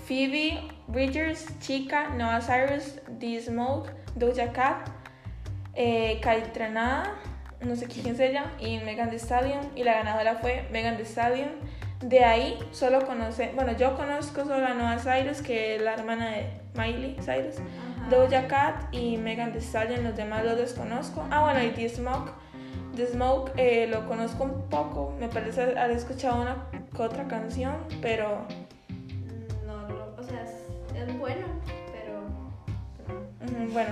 Phoebe 0.07 0.59
Bridgers, 0.87 1.45
Chica, 1.59 2.09
Noah 2.09 2.41
Cyrus, 2.41 2.99
The 3.19 3.39
Smoke, 3.39 3.91
Doja 4.15 4.51
Cat, 4.53 4.89
eh, 5.75 6.19
Kaitranada, 6.23 7.13
no 7.61 7.75
sé 7.75 7.85
quién 7.85 8.07
es 8.07 8.19
ella, 8.19 8.45
y 8.59 8.79
Megan 8.79 9.11
Thee 9.11 9.19
Stallion. 9.19 9.69
Y 9.75 9.83
la 9.83 9.93
ganadora 9.93 10.37
fue 10.37 10.67
Megan 10.71 10.97
Thee 10.97 11.05
Stallion. 11.05 11.51
De 12.01 12.25
ahí 12.25 12.57
solo 12.71 13.05
conoce, 13.05 13.51
bueno, 13.53 13.73
yo 13.73 13.95
conozco 13.95 14.45
solo 14.45 14.65
a 14.65 14.73
Noah 14.73 14.97
Cyrus, 14.97 15.43
que 15.43 15.75
es 15.75 15.81
la 15.83 15.93
hermana 15.93 16.31
de 16.31 16.49
Miley 16.73 17.17
Cyrus. 17.23 17.57
Doja 18.09 18.47
Cat 18.47 18.93
y 18.93 19.17
Megan 19.17 19.51
Thee 19.51 19.59
Stallion, 19.61 20.03
los 20.03 20.15
demás 20.15 20.43
los 20.45 20.57
desconozco. 20.57 21.25
Ah, 21.31 21.41
bueno, 21.43 21.63
y 21.63 21.69
The 21.69 21.89
Smoke. 21.89 22.31
The 22.95 23.05
Smoke 23.07 23.51
eh, 23.57 23.87
lo 23.87 24.07
conozco 24.07 24.43
un 24.45 24.69
poco, 24.69 25.15
me 25.19 25.27
parece 25.27 25.61
haber 25.61 25.91
escuchado 25.91 26.41
una 26.41 26.65
otra 26.97 27.27
canción, 27.27 27.75
pero 28.01 28.47
No, 29.67 29.87
no, 29.87 29.95
o 30.17 30.23
sea, 30.23 30.41
es, 30.43 30.51
es 31.07 31.17
bueno, 31.19 31.45
pero. 31.91 33.67
bueno, 33.71 33.89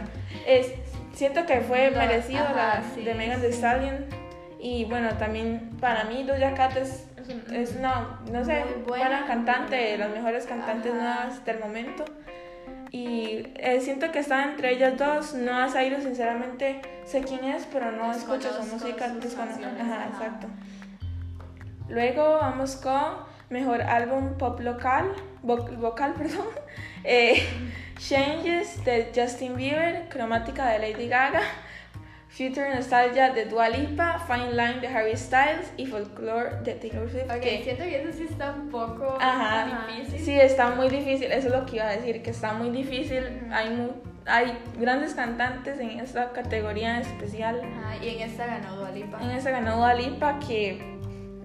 es, 0.47 0.73
siento 1.13 1.45
que 1.45 1.61
fue 1.61 1.91
No, 1.91 1.97
merecido 1.99 2.43
ajá, 2.43 2.53
la 2.55 2.83
sí, 2.95 3.03
de 3.03 3.13
Megan 3.13 3.41
Thee 3.41 3.51
sí. 3.51 3.57
Stallion. 3.57 4.05
Y 4.59 4.85
bueno, 4.85 5.09
también 5.19 5.77
para 5.79 6.05
mí 6.05 6.23
Doja 6.23 6.55
Cat 6.55 6.75
es, 6.77 7.07
Es 7.17 7.29
un- 7.29 7.53
es 7.55 7.75
una, 7.75 8.19
no 8.31 8.43
sé, 8.43 8.63
buena, 8.87 9.07
buena. 9.09 9.25
cantante, 9.27 9.75
de 9.75 9.97
las 9.99 10.09
mejores 10.09 10.47
cantantes 10.47 10.91
Ajá. 10.93 10.99
nuevas 11.25 11.45
del 11.45 11.59
momento. 11.59 12.05
Y 12.91 13.47
eh, 13.55 13.79
siento 13.81 14.11
que 14.11 14.19
está 14.19 14.43
entre 14.45 14.71
ellas 14.71 14.97
dos. 14.97 15.33
Noah 15.33 15.69
Cyrus, 15.69 16.03
sinceramente, 16.03 16.81
sé 17.05 17.21
quién 17.21 17.43
es, 17.43 17.65
pero 17.71 17.91
no 17.91 18.11
escucho 18.11 18.49
su 18.53 18.63
música. 18.73 19.05
Ajá, 19.81 20.07
exacto. 20.11 20.47
Luego 21.89 22.37
vamos 22.41 22.75
con 22.77 23.13
mejor 23.49 23.81
álbum 23.81 24.37
pop 24.37 24.59
local, 24.59 25.11
vo- 25.43 25.77
vocal, 25.77 26.13
perdón. 26.17 26.45
Eh, 27.03 27.45
Changes 27.99 28.83
de 28.83 29.11
Justin 29.15 29.55
Bieber, 29.55 30.07
Cromática 30.09 30.67
de 30.69 30.79
Lady 30.79 31.07
Gaga, 31.07 31.41
Future 32.29 32.73
Nostalgia 32.75 33.31
de 33.31 33.45
Dua 33.45 33.69
Lipa, 33.69 34.19
Fine 34.27 34.51
Line 34.51 34.81
de 34.81 34.87
Harry 34.87 35.15
Styles 35.15 35.71
y 35.77 35.85
Folklore 35.85 36.57
de 36.63 36.73
Taylor 36.75 37.09
Swift. 37.09 37.25
Ok, 37.29 37.39
que- 37.41 37.63
siento 37.63 37.83
que 37.83 38.01
eso 38.01 38.11
sí 38.17 38.25
está 38.29 38.51
un 38.51 38.69
poco 38.69 39.17
Ajá, 39.21 39.85
difícil. 39.87 40.19
sí, 40.19 40.39
está 40.39 40.71
muy 40.71 40.89
difícil, 40.89 41.31
eso 41.31 41.47
es 41.47 41.53
lo 41.53 41.65
que 41.65 41.77
iba 41.77 41.85
a 41.87 41.91
decir, 41.91 42.21
que 42.21 42.31
está 42.31 42.53
muy 42.53 42.71
difícil, 42.71 43.23
hay, 43.51 43.69
mu- 43.69 43.93
hay 44.25 44.57
grandes 44.77 45.13
cantantes 45.13 45.79
en 45.79 45.99
esta 45.99 46.31
categoría 46.33 46.99
especial, 46.99 47.61
Ajá, 47.63 48.03
y 48.03 48.09
en 48.15 48.21
esta 48.29 48.47
ganó 48.47 48.75
Dua 48.75 48.91
Lipa. 48.91 49.17
en 49.21 49.31
esta 49.31 49.51
ganó 49.51 49.77
Dua 49.77 49.93
Lipa, 49.93 50.39
que 50.39 50.83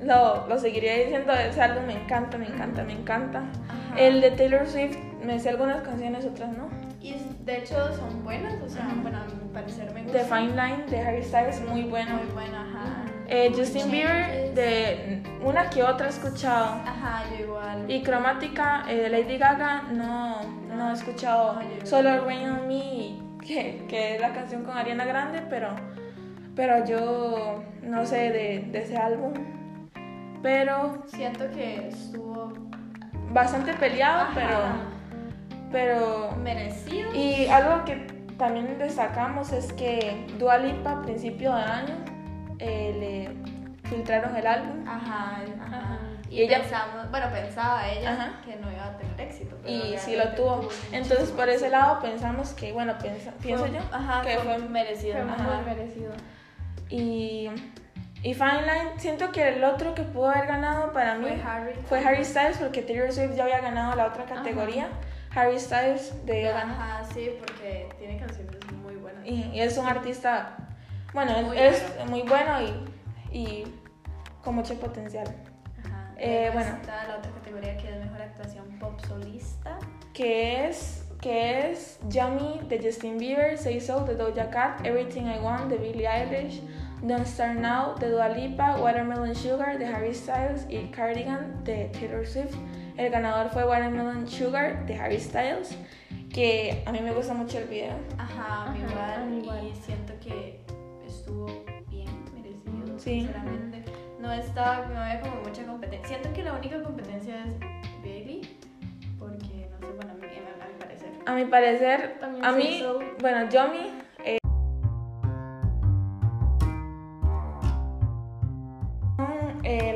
lo, 0.03 0.47
lo 0.49 0.59
seguiré 0.59 1.05
diciendo, 1.05 1.33
ese 1.35 1.61
álbum 1.61 1.85
me 1.87 1.93
encanta, 2.03 2.37
me 2.38 2.47
encanta, 2.47 2.83
me 2.85 2.95
encanta. 2.95 3.40
Ajá. 3.69 3.99
El 4.01 4.23
de 4.23 4.31
Taylor 4.31 4.66
Swift, 4.66 4.97
me 5.23 5.38
sé 5.38 5.51
algunas 5.51 5.83
canciones, 5.83 6.25
otras 6.25 6.51
no. 6.57 6.69
Y 7.01 7.15
de 7.45 7.59
hecho 7.59 7.95
son 7.97 8.23
buenas, 8.25 8.61
o 8.63 8.69
sea, 8.69 8.87
bueno, 9.03 9.19
a 9.19 9.25
mi 9.25 9.49
parecer 9.53 9.91
me 9.95 10.03
gusta. 10.03 10.19
The 10.19 10.25
Fine 10.25 10.49
Line 10.51 10.85
de 10.91 11.01
Harry 11.01 11.23
Styles, 11.23 11.61
muy 11.67 11.85
bueno. 11.85 12.17
Muy 12.17 12.33
buena, 12.33 12.61
ajá. 12.63 13.05
Eh, 13.27 13.53
Justin 13.57 13.91
Bieber, 13.91 14.27
Changes. 14.27 14.55
de 14.55 15.23
una 15.43 15.71
que 15.71 15.83
otra 15.83 16.07
he 16.07 16.11
escuchado. 16.11 16.81
Ajá, 16.85 17.23
yo 17.31 17.45
igual. 17.45 17.91
Y 17.91 18.03
Cromática 18.03 18.85
eh, 18.89 19.09
Lady 19.09 19.39
Gaga 19.39 19.83
no, 19.93 20.43
no 20.77 20.91
he 20.91 20.93
escuchado 20.93 21.55
No, 21.55 21.87
solo 21.87 22.25
Rain 22.27 22.51
on 22.51 22.69
Me, 22.69 23.19
que, 23.47 23.87
que 23.89 24.17
es 24.17 24.21
la 24.21 24.33
canción 24.35 24.65
con 24.65 24.77
Ariana 24.77 25.05
Grande, 25.05 25.43
pero, 25.49 25.69
pero 26.57 26.85
yo 26.85 27.63
no 27.83 28.05
sé 28.05 28.31
de, 28.31 28.69
de 28.71 28.79
ese 28.83 28.97
álbum. 28.97 29.33
Pero 30.43 31.03
Siento 31.07 31.51
que 31.51 31.89
estuvo 31.89 32.53
bastante 33.31 33.73
peleado, 33.75 34.23
Ajá. 34.23 34.33
pero, 34.35 34.59
pero... 35.72 36.33
merecido. 36.42 37.12
Y 37.14 37.46
algo 37.48 37.85
que 37.85 37.96
también 38.38 38.78
destacamos 38.78 39.52
es 39.52 39.72
que 39.74 40.26
Dua 40.38 40.59
Lipa 40.59 40.92
a 40.92 41.02
principio 41.02 41.54
de 41.54 41.62
año 41.62 41.94
eh, 42.59 42.96
le 43.35 43.88
filtraron 43.88 44.35
el 44.37 44.46
álbum. 44.46 44.87
Ajá, 44.88 45.40
ajá. 45.62 45.76
Ajá. 45.76 45.98
Y, 46.30 46.37
Y 46.37 46.42
ella- 46.44 46.61
pensamos, 46.61 47.11
bueno, 47.11 47.26
pensaba 47.33 47.88
ella 47.88 48.12
Ajá. 48.12 48.40
que 48.44 48.54
no 48.56 48.70
iba 48.70 48.85
a 48.87 48.96
tener 48.96 49.20
éxito. 49.20 49.56
pero 49.62 49.74
y 49.74 49.98
sí 49.98 50.14
lo 50.16 50.28
tuvo. 50.30 50.68
Entonces 50.92 51.30
por 51.30 51.48
ese 51.48 51.68
lado 51.70 52.00
pensamos 52.00 52.52
que, 52.52 52.72
bueno, 52.72 52.94
piensa- 52.98 53.33
pienso 53.42 53.66
Fue- 53.66 53.74
yo, 53.74 53.80
Ajá, 53.92 54.22
que 54.22 54.37
fue, 54.38 54.59
fue 54.59 54.68
merecido. 54.68 55.14
Fue 55.24 55.33
Ajá. 55.33 55.42
muy 55.42 55.64
merecido. 55.74 56.12
Y, 56.88 57.50
y 58.22 58.35
Fine 58.35 58.62
Line, 58.62 58.90
siento 58.98 59.33
que 59.33 59.48
el 59.48 59.64
otro 59.64 59.94
que 59.94 60.02
pudo 60.02 60.30
haber 60.30 60.46
ganado 60.46 60.92
para 60.92 61.14
mí 61.16 61.26
Fue 61.28 61.42
Harry. 61.42 61.72
fue 61.87 61.98
Harry 62.04 62.24
Styles 62.24 62.59
porque 62.59 62.83
Taylor 62.83 63.12
Swift 63.12 63.35
ya 63.35 63.44
había 63.44 63.61
ganado 63.61 63.96
la 63.96 64.06
otra 64.06 64.24
categoría. 64.24 64.88
Harry 65.35 65.59
Styles 65.61 66.25
de. 66.27 66.49
Ajá, 66.49 67.05
sí, 67.12 67.31
porque 67.38 67.88
tiene 67.99 68.19
canciones 68.19 68.57
muy 68.83 68.97
buenas. 68.97 69.25
Y, 69.27 69.51
y 69.53 69.61
es 69.61 69.77
un 69.79 69.87
artista, 69.87 70.57
bueno, 71.12 71.40
Muy 71.43 71.59
es 71.59 71.83
bueno. 71.97 72.11
muy 72.11 72.23
bueno 72.23 72.62
y, 72.62 73.37
y 73.38 73.75
con 74.43 74.55
mucho 74.57 74.75
potencial. 74.81 75.27
Ajá. 75.85 76.12
Eh, 76.16 76.51
bueno. 76.53 76.77
Está 76.77 77.07
la 77.09 77.16
otra 77.19 77.31
categoría 77.33 77.77
que 77.77 77.90
es 77.90 77.97
mejor 77.99 78.23
actuación 78.23 78.79
pop 78.79 78.99
solista. 79.07 79.79
Que 80.12 80.69
es, 80.69 81.07
que 81.21 81.71
es 81.71 82.01
Yummy 82.09 82.61
de 82.69 82.81
Justin 82.83 83.16
Bieber, 83.19 83.57
Say 83.57 83.81
So 83.81 84.05
de 84.05 84.14
Doja 84.16 84.51
Cat, 84.51 84.85
Everything 84.85 85.27
I 85.27 85.38
Want 85.40 85.71
de 85.71 85.77
Billie 85.79 86.09
Eilish, 86.09 86.61
Don't 87.03 87.25
Start 87.27 87.59
Now 87.61 87.95
de 87.99 88.11
Dua 88.11 88.29
Lipa, 88.31 88.77
Watermelon 88.79 89.35
Sugar 89.35 89.79
de 89.79 89.87
Harry 89.87 90.12
Styles 90.12 90.66
y 90.69 90.90
Cardigan 90.90 91.62
de 91.64 91.85
Taylor 91.93 92.27
Swift. 92.27 92.57
El 93.01 93.09
ganador 93.11 93.49
fue 93.49 93.65
Watermelon 93.65 94.29
Sugar 94.29 94.85
de 94.85 94.95
Harry 94.97 95.19
Styles, 95.19 95.75
que 96.31 96.83
a 96.85 96.93
mí 96.93 96.99
me 97.01 97.13
gusta 97.13 97.33
mucho 97.33 97.57
el 97.57 97.65
video. 97.65 97.95
Ajá, 98.19 98.65
a 98.67 98.73
mí 98.73 98.83
Ajá, 98.85 99.25
igual. 99.41 99.67
Y 99.69 99.75
siento 99.75 100.13
que 100.21 100.61
estuvo 101.07 101.47
bien 101.89 102.11
merecido, 102.35 102.99
Sí. 102.99 103.21
sinceramente. 103.23 103.85
No 104.19 104.31
estaba, 104.31 104.87
no 104.89 105.01
había 105.01 105.19
como 105.23 105.37
mucha 105.41 105.65
competencia. 105.65 106.09
Siento 106.09 106.31
que 106.35 106.43
la 106.43 106.53
única 106.53 106.83
competencia 106.83 107.43
es 107.43 107.59
Bailey, 108.03 108.43
porque 109.19 109.67
no 109.71 109.79
sé, 109.87 109.93
bueno, 109.97 110.13
a 110.13 110.17
mí, 110.17 110.27
a 110.27 110.67
mi 110.69 110.79
parecer. 110.79 111.09
A 111.25 111.33
mi 111.35 111.45
parecer, 111.47 112.17
También 112.21 112.45
a 112.45 112.53
mí, 112.53 112.83
bueno, 113.19 113.49
Yummy. 113.49 113.93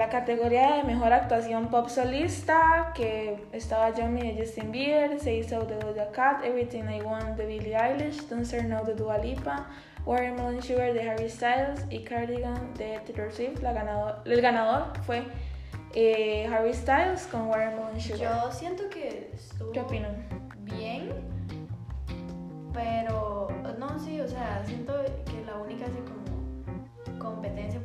La 0.05 0.11
categoría 0.11 0.77
de 0.77 0.83
mejor 0.83 1.15
actuación 1.15 1.69
pop 1.69 1.89
solista, 1.89 2.93
que 2.95 3.43
estaba 3.53 3.89
Yummy 3.95 4.21
de 4.21 4.39
Justin 4.39 4.71
Bieber, 4.71 5.19
Say 5.19 5.43
So 5.43 5.65
de 5.65 5.77
Doja 5.77 6.11
Cat, 6.13 6.45
Everything 6.45 6.83
I 6.91 7.01
Want 7.01 7.39
de 7.39 7.47
Billie 7.47 7.75
Eilish, 7.75 8.29
Don't 8.29 8.45
Start 8.45 8.65
Now 8.65 8.85
de 8.85 8.95
Dua 8.95 9.17
Lipa, 9.17 9.67
Watermelon 10.05 10.61
Sugar 10.61 10.93
de 10.93 11.09
Harry 11.09 11.31
Styles 11.31 11.87
y 11.89 12.05
Cardigan 12.05 12.75
de 12.75 12.99
Taylor 13.07 13.33
Swift. 13.33 13.63
La 13.63 13.73
ganador, 13.73 14.21
el 14.27 14.43
ganador 14.43 14.93
fue 15.07 15.23
eh, 15.95 16.51
Harry 16.53 16.75
Styles 16.75 17.27
con 17.29 17.49
Watermelon 17.49 17.99
Sugar. 17.99 18.43
Yo 18.45 18.53
siento 18.53 18.91
que 18.91 19.31
estuvo 19.33 19.73
¿Qué 19.73 19.81
opinan? 19.81 20.17
bien, 20.65 21.09
pero 22.75 23.49
no, 23.79 23.99
sí, 23.99 24.21
o 24.21 24.29
sea, 24.29 24.63
siento 24.67 24.93
que 25.25 25.43
la 25.47 25.57
única 25.57 25.87
así 25.87 25.97
como 26.01 26.25
competencia, 27.19 27.81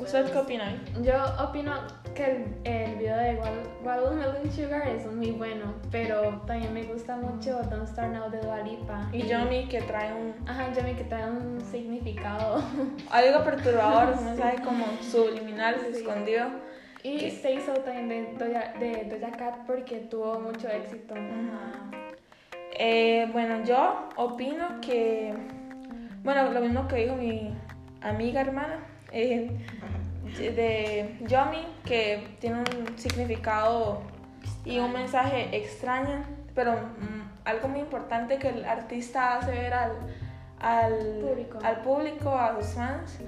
¿Usted 0.00 0.30
qué 0.30 0.38
opina? 0.38 0.80
Yo 1.02 1.14
opino 1.42 1.72
que 2.14 2.24
el, 2.24 2.56
el 2.64 2.96
video 2.96 3.16
de 3.16 3.40
Watermelon 3.82 4.50
Sugar 4.52 4.86
es 4.86 5.06
muy 5.06 5.32
bueno, 5.32 5.74
pero 5.90 6.40
también 6.46 6.72
me 6.72 6.84
gusta 6.84 7.16
mucho 7.16 7.60
Don't 7.64 7.88
Start 7.88 8.12
Now 8.12 8.30
de 8.30 8.40
Dua 8.40 8.62
Lipa. 8.62 9.08
Y 9.12 9.26
Yomi 9.26 9.66
que 9.66 9.82
trae 9.82 10.12
un 10.14 10.34
Ajá, 10.48 10.72
Yomi 10.72 10.94
que 10.94 11.04
trae 11.04 11.28
un 11.28 11.60
significado. 11.60 12.62
algo 13.10 13.44
perturbador, 13.44 14.16
un 14.18 14.24
mensaje 14.24 14.62
como 14.62 14.86
subliminal, 15.02 15.74
escondido. 15.92 16.46
Y 17.02 17.18
¿Qué? 17.18 17.30
Say 17.30 17.60
So 17.60 17.72
también 17.74 18.08
de 18.08 18.32
Doja, 18.34 18.74
de 18.78 19.04
Doja 19.04 19.32
Cat 19.32 19.66
porque 19.66 19.98
tuvo 19.98 20.38
mucho 20.38 20.68
éxito. 20.68 21.14
Eh, 22.78 23.28
bueno, 23.32 23.64
yo 23.64 24.08
opino 24.16 24.80
que, 24.80 25.34
bueno, 26.22 26.50
lo 26.52 26.60
mismo 26.60 26.86
que 26.86 26.96
dijo 26.96 27.16
mi 27.16 27.52
amiga 28.00 28.40
hermana 28.40 28.87
eh, 29.12 29.50
de 30.38 31.16
Yomi, 31.26 31.66
que 31.84 32.36
tiene 32.40 32.58
un 32.60 32.98
significado 32.98 34.02
y 34.64 34.78
un 34.78 34.92
mensaje 34.92 35.56
extraño, 35.56 36.24
pero 36.54 36.72
mm, 36.72 37.46
algo 37.46 37.68
muy 37.68 37.80
importante 37.80 38.38
que 38.38 38.48
el 38.48 38.64
artista 38.64 39.38
hace 39.38 39.52
ver 39.52 39.72
al, 39.74 39.92
al 40.60 40.92
Público. 41.20 41.58
al 41.62 41.76
público, 41.82 42.30
a 42.30 42.56
sus 42.60 42.74
fans. 42.74 43.18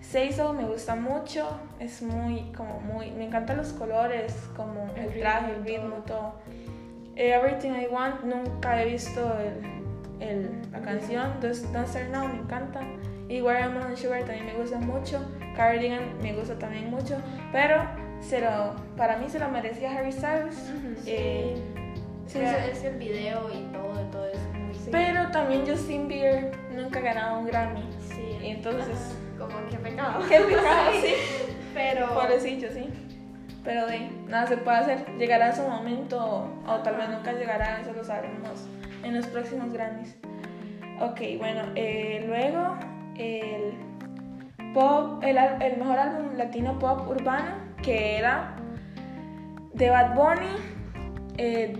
Say 0.00 0.32
So 0.32 0.52
me 0.54 0.64
gusta 0.64 0.96
mucho, 0.96 1.46
es 1.78 2.02
muy, 2.02 2.50
como 2.56 2.80
muy, 2.80 3.10
me 3.12 3.26
encantan 3.26 3.58
los 3.58 3.72
colores, 3.74 4.34
como 4.56 4.90
el, 4.96 5.04
El 5.12 5.20
traje, 5.20 5.52
el 5.52 5.64
ritmo, 5.64 5.96
todo. 6.06 6.34
Eh, 7.16 7.32
Everything 7.34 7.72
I 7.72 7.86
Want, 7.86 8.22
nunca 8.24 8.82
he 8.82 8.86
visto 8.86 9.20
el, 9.38 10.26
el- 10.26 10.72
la 10.72 10.80
canción, 10.80 11.38
Don't 11.40 11.54
Don't 11.72 11.86
Start 11.86 12.08
Now, 12.10 12.26
me 12.28 12.38
encanta. 12.40 12.80
Y 13.30 13.40
Watermelon 13.40 13.96
Sugar 13.96 14.24
también 14.24 14.44
me 14.44 14.54
gusta 14.54 14.78
mucho, 14.78 15.24
Cardigan 15.56 16.18
me 16.20 16.34
gusta 16.34 16.58
también 16.58 16.90
mucho, 16.90 17.16
pero 17.52 17.88
se 18.20 18.40
lo, 18.40 18.76
para 18.96 19.16
mí 19.16 19.30
se 19.30 19.38
lo 19.38 19.48
merecía 19.48 19.96
Harry 19.96 20.12
Styles. 20.12 20.70
Eh, 21.06 21.54
Sí, 22.32 22.38
sí, 22.38 22.44
es, 22.44 22.84
el 22.84 22.96
video 22.96 23.50
y 23.52 23.72
todo, 23.72 24.00
todo 24.12 24.26
es 24.28 24.38
muy... 24.54 24.72
pero 24.92 25.32
también 25.32 25.66
Justin 25.66 26.06
Bieber 26.06 26.52
nunca 26.76 27.00
ha 27.00 27.02
ganado 27.02 27.40
un 27.40 27.46
Grammy. 27.46 27.82
Sí, 28.08 28.38
Y 28.40 28.50
entonces, 28.50 29.16
como 29.36 29.56
que 29.68 29.76
pecado. 29.78 30.22
qué 30.28 30.38
pecado, 30.38 30.92
sí. 31.02 31.14
Pero... 31.74 32.14
Pobrecillo, 32.14 32.70
sí. 32.70 32.88
Pero 33.64 33.84
de 33.88 34.10
nada 34.28 34.46
se 34.46 34.58
puede 34.58 34.76
hacer. 34.76 35.04
Llegará 35.18 35.52
su 35.52 35.62
momento 35.62 36.48
o 36.68 36.76
tal 36.84 36.98
vez 36.98 37.08
nunca 37.08 37.32
llegará, 37.32 37.80
eso 37.80 37.92
lo 37.94 38.04
sabremos 38.04 38.68
en 39.02 39.16
los 39.16 39.26
próximos 39.26 39.72
Grammys. 39.72 40.16
Ok, 41.00 41.20
bueno, 41.36 41.62
eh, 41.74 42.24
luego 42.28 42.76
el 43.16 43.74
pop, 44.74 45.22
el, 45.22 45.36
el 45.36 45.76
mejor 45.78 45.98
álbum 45.98 46.36
latino 46.36 46.78
pop 46.78 47.08
urbano 47.08 47.70
que 47.82 48.18
era 48.18 48.56
de 49.74 49.90
Bad 49.90 50.14
Bunny, 50.14 50.56
eh, 51.38 51.72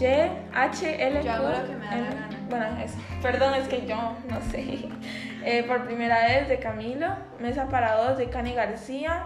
Y, 0.00 0.30
H, 0.54 1.06
L, 1.08 1.24
Yo 1.24 1.32
hago 1.32 1.48
lo 1.48 1.66
que 1.66 1.74
me 1.74 1.86
da 1.86 1.96
la 1.96 2.10
gana. 2.14 2.28
Bueno, 2.48 2.66
eso. 2.84 2.98
Perdón, 3.20 3.54
es 3.54 3.66
que 3.68 3.86
yo 3.86 4.14
no 4.28 4.40
sé. 4.50 4.88
Eh, 5.44 5.62
por 5.62 5.86
primera 5.86 6.26
vez 6.26 6.48
de 6.48 6.58
Camilo, 6.58 7.06
Mesa 7.38 7.68
para 7.68 7.94
dos 7.94 8.18
de 8.18 8.28
Cani 8.28 8.54
García 8.54 9.24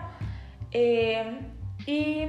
eh, 0.70 1.40
y 1.86 2.28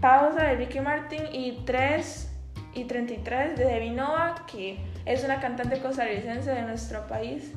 Pausa 0.00 0.42
de 0.42 0.56
Ricky 0.56 0.80
Martin 0.80 1.22
y 1.30 1.62
3 1.66 2.32
y 2.72 2.84
33 2.84 3.56
de 3.56 3.64
Debbie 3.66 3.90
Nova, 3.90 4.46
que 4.50 4.78
es 5.04 5.22
una 5.24 5.40
cantante 5.40 5.78
costarricense 5.78 6.50
de 6.50 6.62
nuestro 6.62 7.06
país. 7.06 7.52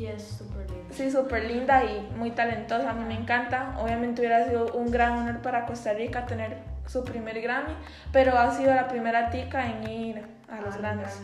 Y 0.00 0.06
es 0.06 0.22
súper 0.22 0.70
lindo. 0.70 0.94
Sí, 0.94 1.10
súper 1.10 1.44
linda 1.44 1.84
y 1.84 2.10
muy 2.16 2.30
talentosa, 2.30 2.88
a 2.88 2.94
mí 2.94 3.04
me 3.04 3.20
encanta. 3.20 3.74
Obviamente 3.78 4.22
hubiera 4.22 4.46
sido 4.48 4.72
un 4.72 4.90
gran 4.90 5.12
honor 5.12 5.42
para 5.42 5.66
Costa 5.66 5.92
Rica 5.92 6.24
tener 6.24 6.56
su 6.86 7.04
primer 7.04 7.38
Grammy, 7.42 7.74
pero 8.10 8.38
ha 8.38 8.50
sido 8.50 8.74
la 8.74 8.88
primera 8.88 9.28
tica 9.28 9.66
en 9.66 9.86
ir 9.86 10.26
a 10.50 10.58
los 10.62 10.78
Grammys. 10.78 11.20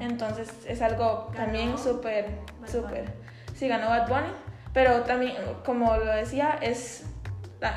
Entonces 0.00 0.52
es 0.66 0.82
algo 0.82 1.30
también 1.36 1.78
súper, 1.78 2.26
súper. 2.66 3.04
Sí, 3.54 3.68
ganó 3.68 3.90
Bad 3.90 4.08
Bunny, 4.08 4.32
pero 4.72 5.02
también, 5.02 5.34
como 5.64 5.96
lo 5.96 6.06
decía, 6.06 6.58
es, 6.60 7.04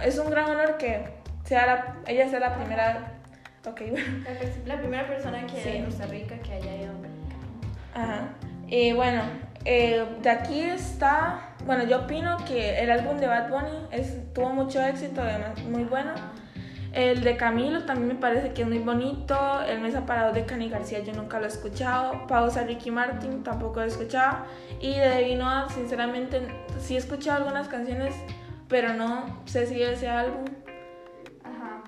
es 0.03 0.17
un 0.17 0.31
gran 0.31 0.49
honor 0.49 0.77
que 0.79 1.13
sea 1.43 1.67
la, 1.67 1.95
ella 2.07 2.27
sea 2.27 2.39
la 2.39 2.55
primera. 2.55 3.13
Ok, 3.67 3.81
bueno. 3.91 4.25
La, 4.65 4.79
primera 4.79 5.07
persona 5.07 5.45
que 5.45 5.61
Sí. 5.61 5.69
de 5.69 5.85
Costa 5.85 6.07
Rica 6.07 6.39
que 6.39 6.53
haya 6.53 6.75
ido 6.75 6.91
a 7.93 8.01
Ajá. 8.01 8.21
Y 8.67 8.93
bueno, 8.93 9.21
eh, 9.65 10.05
de 10.21 10.29
aquí 10.29 10.61
está. 10.61 11.55
Bueno, 11.65 11.83
yo 11.83 11.99
opino 11.99 12.37
que 12.45 12.79
el 12.79 12.89
álbum 12.89 13.17
de 13.17 13.27
Bad 13.27 13.49
Bunny 13.49 13.87
es, 13.91 14.33
tuvo 14.33 14.49
mucho 14.49 14.81
éxito, 14.81 15.21
además, 15.21 15.61
muy 15.63 15.83
bueno. 15.83 16.13
El 16.93 17.21
de 17.21 17.37
Camilo 17.37 17.85
también 17.85 18.07
me 18.07 18.15
parece 18.15 18.51
que 18.53 18.63
es 18.63 18.67
muy 18.67 18.79
bonito. 18.79 19.61
El 19.61 19.79
Mesa 19.79 20.05
Parado 20.05 20.33
de 20.33 20.45
Cani 20.45 20.69
García 20.69 20.99
yo 20.99 21.13
nunca 21.13 21.39
lo 21.39 21.45
he 21.45 21.49
escuchado. 21.49 22.25
Pausa 22.27 22.63
Ricky 22.63 22.89
Martin 22.89 23.43
tampoco 23.43 23.75
lo 23.79 23.85
he 23.85 23.87
escuchado. 23.87 24.45
Y 24.79 24.95
de 24.95 25.09
Debbie 25.09 25.35
Noah, 25.35 25.69
sinceramente, 25.69 26.41
sí 26.79 26.95
he 26.95 26.97
escuchado 26.97 27.37
algunas 27.37 27.67
canciones, 27.67 28.15
pero 28.67 28.93
no 28.93 29.41
sé 29.45 29.67
si 29.67 29.81
ese 29.81 30.07
álbum. 30.07 30.45
Ajá. 31.43 31.83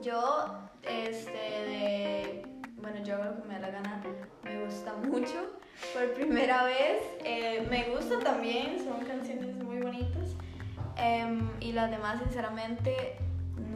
Yo, 0.00 0.70
este, 0.82 1.32
de. 1.32 2.42
Bueno, 2.80 3.02
yo 3.02 3.14
hago 3.14 3.24
lo 3.24 3.42
que 3.42 3.48
me 3.48 3.54
da 3.54 3.60
la 3.60 3.70
gana. 3.70 4.00
Me 4.44 4.64
gusta 4.64 4.94
mucho. 4.94 5.59
Por 5.94 6.12
primera 6.14 6.64
vez. 6.64 7.02
eh, 7.24 7.66
me 7.70 7.84
gusta 7.94 8.18
también. 8.20 8.78
Son 8.84 9.00
canciones 9.04 9.54
muy 9.56 9.78
bonitas. 9.80 10.34
Em, 10.96 11.48
y 11.60 11.72
las 11.72 11.90
demás, 11.90 12.18
sinceramente, 12.22 13.16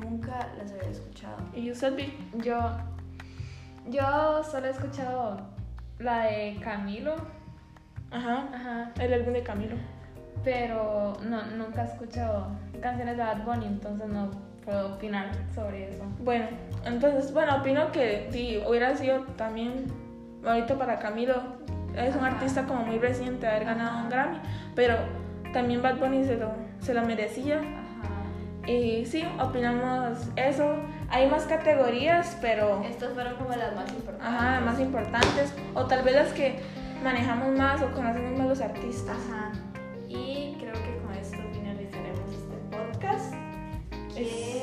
nunca 0.00 0.48
las 0.58 0.70
había 0.72 0.90
escuchado. 0.90 1.36
¿Y 1.54 1.70
usted 1.70 1.94
vi? 1.96 2.14
Yo, 2.42 2.58
yo 3.86 4.42
solo 4.44 4.66
he 4.66 4.70
escuchado 4.70 5.40
la 5.98 6.24
de 6.24 6.58
Camilo, 6.62 7.14
Ajá. 8.10 8.48
ajá, 8.52 8.92
El 9.00 9.12
álbum 9.14 9.32
de 9.32 9.42
Camilo. 9.42 9.76
pero 10.44 11.14
no, 11.22 11.42
nunca 11.56 11.82
he 11.82 11.86
escuchado 11.86 12.48
canciones 12.82 13.16
de 13.16 13.22
Bad 13.22 13.44
Bunny, 13.44 13.66
entonces 13.66 14.06
no 14.08 14.30
puedo 14.64 14.94
opinar 14.96 15.30
sobre 15.54 15.88
eso. 15.90 16.04
Bueno, 16.20 16.46
entonces, 16.84 17.32
bueno, 17.32 17.56
opino 17.56 17.90
que 17.92 18.28
sí, 18.30 18.60
hubiera 18.66 18.94
sido 18.96 19.22
también 19.36 19.86
bonito 20.42 20.76
para 20.78 20.98
Camilo. 20.98 21.42
Es 21.96 22.14
un 22.16 22.24
artista 22.24 22.64
como 22.64 22.84
muy 22.84 22.98
reciente 22.98 23.46
de 23.46 23.52
haber 23.52 23.64
ganado 23.66 24.02
un 24.04 24.08
Grammy, 24.10 24.38
pero 24.74 24.96
también 25.52 25.82
Bad 25.82 25.96
Bunny 25.98 26.24
se 26.24 26.36
lo, 26.36 26.50
se 26.80 26.94
lo 26.94 27.02
merecía. 27.04 27.58
Ajá. 27.58 28.68
Y 28.70 29.04
sí, 29.06 29.24
opinamos 29.40 30.18
eso. 30.36 30.76
Hay 31.10 31.28
más 31.28 31.44
categorías, 31.44 32.36
pero 32.40 32.82
Estas 32.84 33.12
fueron 33.12 33.36
como 33.36 33.50
las 33.50 33.74
más 33.74 33.88
importantes. 33.90 34.26
ajá, 34.26 34.50
las 34.52 34.62
más 34.64 34.80
importantes, 34.80 35.54
o 35.74 35.84
tal 35.86 36.02
vez 36.02 36.14
las 36.14 36.32
que 36.32 36.60
manejamos 37.02 37.56
más 37.56 37.82
o 37.82 37.92
conocemos 37.92 38.38
más 38.38 38.48
los 38.48 38.60
artistas. 38.60 39.16
Ajá. 39.30 39.52
Y 40.08 40.56
creo 40.58 40.72
que 40.72 40.98
con 41.04 41.14
esto 41.14 41.36
finalizaremos 41.52 42.30
este 42.32 42.56
podcast. 42.76 43.34
Que 44.14 44.53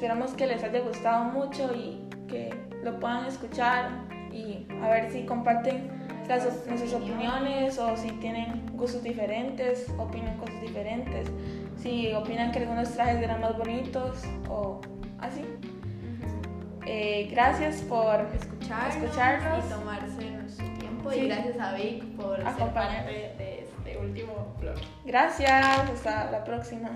Esperamos 0.00 0.30
que 0.32 0.46
les 0.46 0.64
haya 0.64 0.80
gustado 0.80 1.24
mucho 1.24 1.74
y 1.74 2.00
que 2.26 2.58
lo 2.82 2.98
puedan 2.98 3.26
escuchar 3.26 3.90
y 4.32 4.66
a 4.82 4.88
ver 4.88 5.12
si 5.12 5.26
comparten 5.26 5.90
las, 6.26 6.42
nuestras 6.66 6.94
opiniones 6.94 7.78
o 7.78 7.94
si 7.98 8.08
tienen 8.12 8.64
gustos 8.72 9.02
diferentes, 9.02 9.92
opinan 9.98 10.38
cosas 10.38 10.58
diferentes, 10.62 11.28
si 11.76 12.14
opinan 12.14 12.50
que 12.50 12.60
algunos 12.60 12.90
trajes 12.92 13.22
eran 13.22 13.42
más 13.42 13.58
bonitos 13.58 14.22
o 14.48 14.80
así. 15.18 15.44
Eh, 16.86 17.28
gracias 17.30 17.82
por 17.82 18.22
escucharnos, 18.34 18.96
Escucharnos. 18.96 19.66
y 19.66 19.68
tomarse 19.68 20.30
nuestro 20.30 20.66
tiempo. 20.78 21.10
Sí. 21.10 21.18
Y 21.20 21.28
gracias 21.28 21.60
a 21.60 21.74
Vic 21.74 22.04
por 22.16 22.38
ser 22.38 22.48
Acompañar. 22.48 23.04
parte 23.04 23.12
de 23.36 23.64
este 23.68 23.98
último 23.98 24.54
vlog. 24.58 24.76
Gracias, 25.04 25.62
hasta 25.90 26.30
la 26.30 26.42
próxima. 26.42 26.88